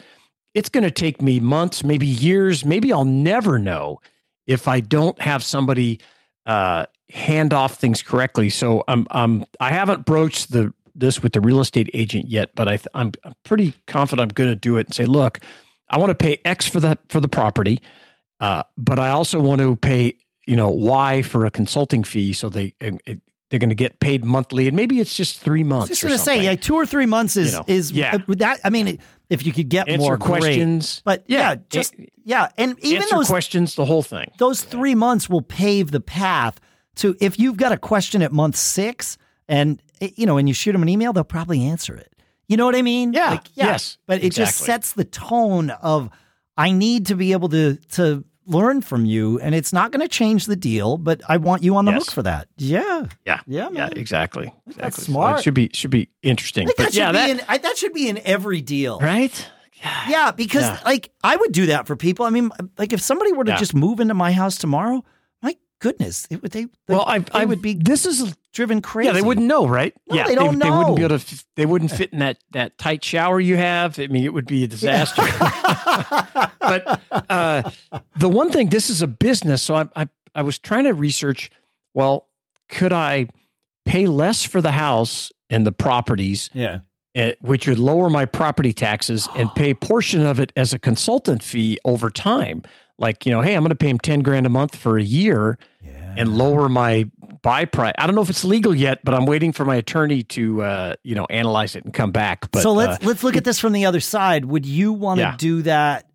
it's 0.54 0.68
going 0.68 0.84
to 0.84 0.90
take 0.90 1.22
me 1.22 1.40
months, 1.40 1.84
maybe 1.84 2.06
years, 2.06 2.64
maybe 2.64 2.92
I'll 2.92 3.04
never 3.04 3.58
know 3.58 4.00
if 4.46 4.66
I 4.66 4.80
don't 4.80 5.20
have 5.20 5.44
somebody 5.44 6.00
uh, 6.46 6.86
hand 7.10 7.52
off 7.52 7.76
things 7.76 8.02
correctly. 8.02 8.50
So 8.50 8.82
I'm, 8.88 9.06
I'm 9.10 9.44
I 9.60 9.70
haven't 9.70 10.04
broached 10.04 10.50
the 10.50 10.72
this 10.94 11.22
with 11.22 11.32
the 11.32 11.40
real 11.40 11.60
estate 11.60 11.88
agent 11.94 12.28
yet, 12.28 12.50
but 12.56 12.66
I, 12.66 12.78
I'm, 12.92 13.12
I'm 13.22 13.34
pretty 13.44 13.74
confident 13.86 14.30
I'm 14.30 14.34
going 14.34 14.50
to 14.50 14.56
do 14.56 14.78
it 14.78 14.86
and 14.86 14.94
say, 14.94 15.04
look, 15.04 15.38
I 15.90 15.98
want 15.98 16.10
to 16.10 16.14
pay 16.14 16.40
X 16.44 16.66
for 16.66 16.80
the 16.80 16.98
for 17.08 17.20
the 17.20 17.28
property, 17.28 17.80
uh, 18.40 18.62
but 18.76 18.98
I 18.98 19.10
also 19.10 19.40
want 19.40 19.60
to 19.60 19.76
pay 19.76 20.16
you 20.46 20.56
know 20.56 20.70
Y 20.70 21.22
for 21.22 21.46
a 21.46 21.50
consulting 21.50 22.04
fee, 22.04 22.32
so 22.32 22.48
they 22.48 22.74
it, 22.80 23.20
they're 23.50 23.58
going 23.58 23.70
to 23.70 23.74
get 23.74 23.98
paid 24.00 24.24
monthly, 24.24 24.66
and 24.66 24.76
maybe 24.76 25.00
it's 25.00 25.14
just 25.14 25.40
three 25.40 25.64
months. 25.64 25.86
I 25.86 25.88
Just 25.88 26.02
going 26.02 26.12
to 26.12 26.18
say, 26.18 26.44
yeah, 26.44 26.54
two 26.54 26.74
or 26.74 26.84
three 26.84 27.06
months 27.06 27.36
is 27.36 27.52
you 27.52 27.58
know, 27.58 27.64
is 27.66 27.92
yeah. 27.92 28.16
Uh, 28.16 28.34
that. 28.34 28.60
I 28.62 28.70
mean, 28.70 28.98
if 29.30 29.46
you 29.46 29.52
could 29.52 29.70
get 29.70 29.88
Answer 29.88 29.98
more 29.98 30.18
questions, 30.18 31.00
great. 31.00 31.04
but 31.04 31.24
yeah, 31.28 31.38
yeah 31.38 31.56
just 31.70 31.94
yeah, 32.24 32.48
and 32.58 32.78
even 32.80 33.06
those 33.10 33.26
questions, 33.26 33.74
the 33.74 33.86
whole 33.86 34.02
thing. 34.02 34.30
Those 34.38 34.62
three 34.62 34.94
months 34.94 35.30
will 35.30 35.42
pave 35.42 35.90
the 35.90 36.00
path 36.00 36.60
to 36.96 37.16
if 37.20 37.38
you've 37.38 37.56
got 37.56 37.72
a 37.72 37.78
question 37.78 38.22
at 38.22 38.32
month 38.32 38.56
six, 38.56 39.16
and 39.48 39.82
you 40.00 40.26
know, 40.26 40.36
and 40.36 40.46
you 40.46 40.54
shoot 40.54 40.72
them 40.72 40.82
an 40.82 40.88
email, 40.88 41.12
they'll 41.12 41.24
probably 41.24 41.64
answer 41.64 41.94
it. 41.96 42.12
You 42.48 42.56
know 42.56 42.64
what 42.64 42.74
I 42.74 42.82
mean? 42.82 43.12
Yeah. 43.12 43.30
Like, 43.30 43.46
yeah. 43.54 43.66
Yes. 43.66 43.98
But 44.06 44.18
it 44.18 44.26
exactly. 44.26 44.44
just 44.46 44.58
sets 44.58 44.92
the 44.92 45.04
tone 45.04 45.70
of 45.70 46.10
I 46.56 46.72
need 46.72 47.06
to 47.06 47.14
be 47.14 47.32
able 47.32 47.50
to 47.50 47.76
to 47.92 48.24
learn 48.46 48.80
from 48.80 49.04
you, 49.04 49.38
and 49.40 49.54
it's 49.54 49.72
not 49.72 49.92
going 49.92 50.00
to 50.00 50.08
change 50.08 50.46
the 50.46 50.56
deal, 50.56 50.96
but 50.96 51.20
I 51.28 51.36
want 51.36 51.62
you 51.62 51.76
on 51.76 51.84
the 51.84 51.92
yes. 51.92 52.06
hook 52.06 52.14
for 52.14 52.22
that. 52.22 52.48
Yeah. 52.56 53.06
Yeah. 53.26 53.40
Yeah. 53.46 53.68
Man. 53.68 53.74
Yeah. 53.74 53.88
Exactly. 54.00 54.52
Exactly. 54.66 54.82
That's 54.82 55.02
smart. 55.02 55.36
So 55.36 55.38
it 55.38 55.42
should 55.44 55.54
be 55.54 55.70
should 55.74 55.90
be 55.90 56.08
interesting. 56.22 56.66
But 56.66 56.76
that 56.78 56.94
yeah, 56.94 57.12
that, 57.12 57.30
in, 57.30 57.40
I, 57.46 57.58
that 57.58 57.76
should 57.76 57.92
be 57.92 58.08
in 58.08 58.18
every 58.24 58.62
deal, 58.62 58.98
right? 58.98 59.50
Yeah, 59.74 60.08
yeah 60.08 60.30
because 60.32 60.62
yeah. 60.62 60.80
like 60.84 61.10
I 61.22 61.36
would 61.36 61.52
do 61.52 61.66
that 61.66 61.86
for 61.86 61.96
people. 61.96 62.24
I 62.24 62.30
mean, 62.30 62.50
like 62.78 62.92
if 62.92 63.00
somebody 63.00 63.32
were 63.32 63.44
to 63.44 63.56
just 63.56 63.74
move 63.74 64.00
into 64.00 64.14
my 64.14 64.32
house 64.32 64.56
tomorrow, 64.56 65.04
my 65.42 65.56
goodness, 65.78 66.26
it 66.30 66.42
would 66.42 66.52
they. 66.52 66.66
Well, 66.88 67.04
I, 67.06 67.24
I 67.32 67.44
would 67.44 67.62
be. 67.62 67.74
This 67.74 68.06
is 68.06 68.34
driven 68.58 68.82
crazy. 68.82 69.06
Yeah, 69.06 69.12
they 69.12 69.22
wouldn't 69.22 69.46
know, 69.46 69.68
right? 69.68 69.94
No, 70.10 70.16
yeah, 70.16 70.26
they 70.26 70.34
don't 70.34 70.58
they, 70.58 70.68
know. 70.68 70.72
They 70.72 70.78
wouldn't 70.78 70.96
be 70.96 71.04
able 71.04 71.18
to. 71.20 71.44
They 71.54 71.64
wouldn't 71.64 71.92
fit 71.92 72.12
in 72.12 72.18
that 72.18 72.38
that 72.50 72.76
tight 72.76 73.04
shower 73.04 73.38
you 73.38 73.56
have. 73.56 74.00
I 74.00 74.08
mean, 74.08 74.24
it 74.24 74.34
would 74.34 74.48
be 74.48 74.64
a 74.64 74.66
disaster. 74.66 75.22
but 76.58 77.00
uh, 77.30 77.70
the 78.16 78.28
one 78.28 78.50
thing, 78.50 78.70
this 78.70 78.90
is 78.90 79.00
a 79.00 79.06
business, 79.06 79.62
so 79.62 79.76
I, 79.76 79.88
I 79.94 80.08
I 80.34 80.42
was 80.42 80.58
trying 80.58 80.84
to 80.84 80.92
research. 80.92 81.52
Well, 81.94 82.26
could 82.68 82.92
I 82.92 83.28
pay 83.84 84.08
less 84.08 84.42
for 84.42 84.60
the 84.60 84.72
house 84.72 85.30
and 85.48 85.64
the 85.64 85.72
properties? 85.72 86.50
Yeah. 86.52 86.80
Uh, 87.16 87.32
which 87.40 87.68
would 87.68 87.78
lower 87.78 88.10
my 88.10 88.26
property 88.26 88.72
taxes 88.72 89.28
and 89.36 89.48
pay 89.54 89.70
a 89.70 89.74
portion 89.76 90.26
of 90.26 90.40
it 90.40 90.52
as 90.56 90.72
a 90.72 90.80
consultant 90.80 91.44
fee 91.44 91.78
over 91.84 92.10
time 92.10 92.62
like 92.98 93.24
you 93.24 93.32
know 93.32 93.40
hey 93.40 93.54
i'm 93.54 93.62
going 93.62 93.70
to 93.70 93.74
pay 93.74 93.88
him 93.88 93.98
10 93.98 94.20
grand 94.20 94.44
a 94.44 94.50
month 94.50 94.76
for 94.76 94.98
a 94.98 95.02
year 95.02 95.58
yeah. 95.82 96.14
and 96.18 96.36
lower 96.36 96.68
my 96.68 97.08
buy 97.48 97.64
price 97.64 97.94
i 97.98 98.06
don't 98.06 98.14
know 98.14 98.20
if 98.20 98.28
it's 98.28 98.44
legal 98.44 98.74
yet 98.74 99.02
but 99.04 99.14
i'm 99.14 99.24
waiting 99.24 99.52
for 99.52 99.64
my 99.64 99.76
attorney 99.76 100.22
to 100.22 100.60
uh, 100.62 100.94
you 101.02 101.14
know 101.14 101.26
analyze 101.30 101.74
it 101.74 101.82
and 101.84 101.94
come 101.94 102.12
back 102.12 102.50
but 102.50 102.62
so 102.62 102.74
let's 102.74 103.02
uh, 103.02 103.06
let's 103.06 103.24
look 103.24 103.36
at 103.36 103.44
this 103.44 103.58
from 103.58 103.72
the 103.72 103.86
other 103.86 104.00
side 104.00 104.44
would 104.44 104.66
you 104.66 104.92
want 104.92 105.16
to 105.16 105.22
yeah. 105.22 105.34
do 105.38 105.62
that 105.62 106.07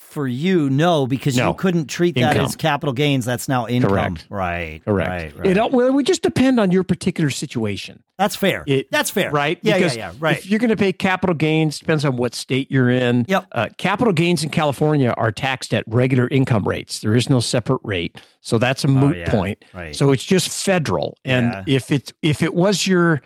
for 0.00 0.26
you, 0.26 0.68
no, 0.70 1.06
because 1.06 1.36
no. 1.36 1.48
you 1.48 1.54
couldn't 1.54 1.86
treat 1.86 2.16
that 2.16 2.32
income. 2.32 2.46
as 2.46 2.56
capital 2.56 2.92
gains. 2.92 3.24
That's 3.24 3.48
now 3.48 3.68
income. 3.68 3.90
Correct. 3.90 4.26
Right. 4.28 4.80
Correct. 4.84 5.08
Right, 5.08 5.36
right. 5.36 5.56
It 5.56 5.72
well, 5.72 5.86
it 5.86 5.92
would 5.92 6.06
just 6.06 6.22
depend 6.22 6.58
on 6.58 6.72
your 6.72 6.82
particular 6.82 7.30
situation. 7.30 8.02
That's 8.18 8.34
fair. 8.34 8.64
It, 8.66 8.90
That's 8.90 9.08
fair. 9.08 9.30
Right. 9.30 9.58
Yeah. 9.62 9.76
Because 9.76 9.96
yeah. 9.96 10.10
Yeah. 10.10 10.18
Right. 10.18 10.38
If 10.38 10.50
you're 10.50 10.58
going 10.58 10.70
to 10.70 10.76
pay 10.76 10.92
capital 10.92 11.34
gains, 11.34 11.78
depends 11.78 12.04
on 12.04 12.16
what 12.16 12.34
state 12.34 12.70
you're 12.70 12.90
in. 12.90 13.24
Yep. 13.28 13.46
Uh, 13.52 13.68
capital 13.78 14.12
gains 14.12 14.42
in 14.42 14.50
California 14.50 15.14
are 15.16 15.30
taxed 15.30 15.72
at 15.72 15.84
regular 15.86 16.28
income 16.28 16.66
rates. 16.66 17.00
There 17.00 17.14
is 17.14 17.30
no 17.30 17.40
separate 17.40 17.80
rate, 17.84 18.20
so 18.40 18.58
that's 18.58 18.84
a 18.84 18.88
oh, 18.88 18.90
moot 18.90 19.16
oh, 19.16 19.20
yeah. 19.20 19.30
point. 19.30 19.64
Right. 19.72 19.94
So 19.94 20.10
it's 20.10 20.24
just 20.24 20.48
federal. 20.48 21.16
And 21.24 21.66
if 21.68 21.90
it's 21.90 22.12
if 22.22 22.42
it 22.42 22.54
was 22.54 22.86
your 22.86 23.22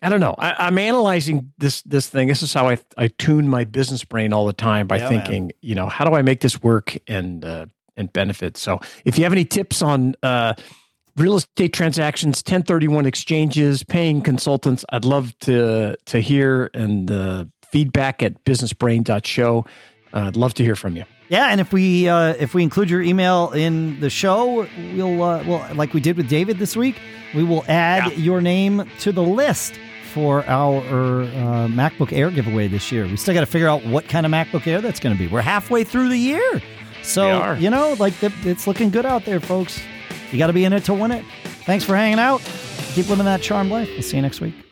I 0.00 0.08
don't 0.08 0.20
know. 0.20 0.34
I, 0.38 0.68
am 0.68 0.78
analyzing 0.78 1.52
this 1.58 1.82
this 1.82 2.08
thing. 2.08 2.28
This 2.28 2.42
is 2.42 2.54
how 2.54 2.68
I 2.68 2.78
I 2.96 3.08
tune 3.08 3.48
my 3.48 3.64
business 3.64 4.04
brain 4.04 4.32
all 4.32 4.46
the 4.46 4.52
time 4.52 4.86
by 4.86 4.98
yeah, 4.98 5.08
thinking, 5.08 5.44
man. 5.44 5.52
you 5.60 5.74
know, 5.74 5.88
how 5.88 6.04
do 6.04 6.14
I 6.14 6.22
make 6.22 6.40
this 6.40 6.62
work 6.62 6.96
and 7.08 7.44
uh, 7.44 7.66
and 7.96 8.12
benefit? 8.12 8.56
So, 8.56 8.78
if 9.04 9.18
you 9.18 9.24
have 9.24 9.32
any 9.32 9.44
tips 9.44 9.82
on 9.82 10.14
uh, 10.22 10.54
real 11.16 11.34
estate 11.34 11.72
transactions, 11.72 12.38
1031 12.38 13.06
exchanges, 13.06 13.82
paying 13.82 14.22
consultants, 14.22 14.84
I'd 14.90 15.04
love 15.04 15.36
to 15.40 15.96
to 15.96 16.20
hear 16.20 16.70
and 16.74 17.10
uh, 17.10 17.44
feedback 17.72 18.22
at 18.22 18.44
businessbrain.show. 18.44 19.66
Uh, 20.12 20.18
I'd 20.18 20.36
love 20.36 20.54
to 20.54 20.64
hear 20.64 20.76
from 20.76 20.96
you. 20.96 21.04
Yeah, 21.28 21.48
and 21.48 21.60
if 21.60 21.72
we 21.72 22.08
uh, 22.08 22.34
if 22.38 22.54
we 22.54 22.62
include 22.62 22.88
your 22.88 23.02
email 23.02 23.50
in 23.50 23.98
the 23.98 24.10
show, 24.10 24.68
we'll 24.94 25.22
uh, 25.24 25.42
well 25.44 25.74
like 25.74 25.92
we 25.92 26.00
did 26.00 26.16
with 26.16 26.28
David 26.28 26.58
this 26.58 26.76
week, 26.76 27.00
we 27.34 27.42
will 27.42 27.64
add 27.66 28.12
yeah. 28.12 28.16
your 28.18 28.40
name 28.40 28.88
to 29.00 29.10
the 29.10 29.24
list 29.24 29.74
for 30.08 30.44
our 30.46 30.78
uh, 31.22 31.68
MacBook 31.68 32.12
Air 32.12 32.30
giveaway 32.30 32.68
this 32.68 32.90
year. 32.90 33.06
We 33.06 33.16
still 33.16 33.34
got 33.34 33.40
to 33.40 33.46
figure 33.46 33.68
out 33.68 33.84
what 33.84 34.08
kind 34.08 34.26
of 34.26 34.32
MacBook 34.32 34.66
Air 34.66 34.80
that's 34.80 35.00
going 35.00 35.14
to 35.14 35.18
be. 35.18 35.28
We're 35.28 35.40
halfway 35.40 35.84
through 35.84 36.08
the 36.08 36.16
year. 36.18 36.62
So, 37.02 37.52
you 37.54 37.70
know, 37.70 37.94
like 37.98 38.14
it's 38.22 38.66
looking 38.66 38.90
good 38.90 39.06
out 39.06 39.24
there, 39.24 39.40
folks. 39.40 39.80
You 40.32 40.38
got 40.38 40.48
to 40.48 40.52
be 40.52 40.64
in 40.64 40.72
it 40.72 40.84
to 40.84 40.94
win 40.94 41.10
it. 41.10 41.24
Thanks 41.64 41.84
for 41.84 41.96
hanging 41.96 42.18
out. 42.18 42.40
Keep 42.94 43.08
living 43.08 43.24
that 43.24 43.40
charmed 43.40 43.70
life. 43.70 43.88
We'll 43.88 44.02
see 44.02 44.16
you 44.16 44.22
next 44.22 44.40
week. 44.40 44.67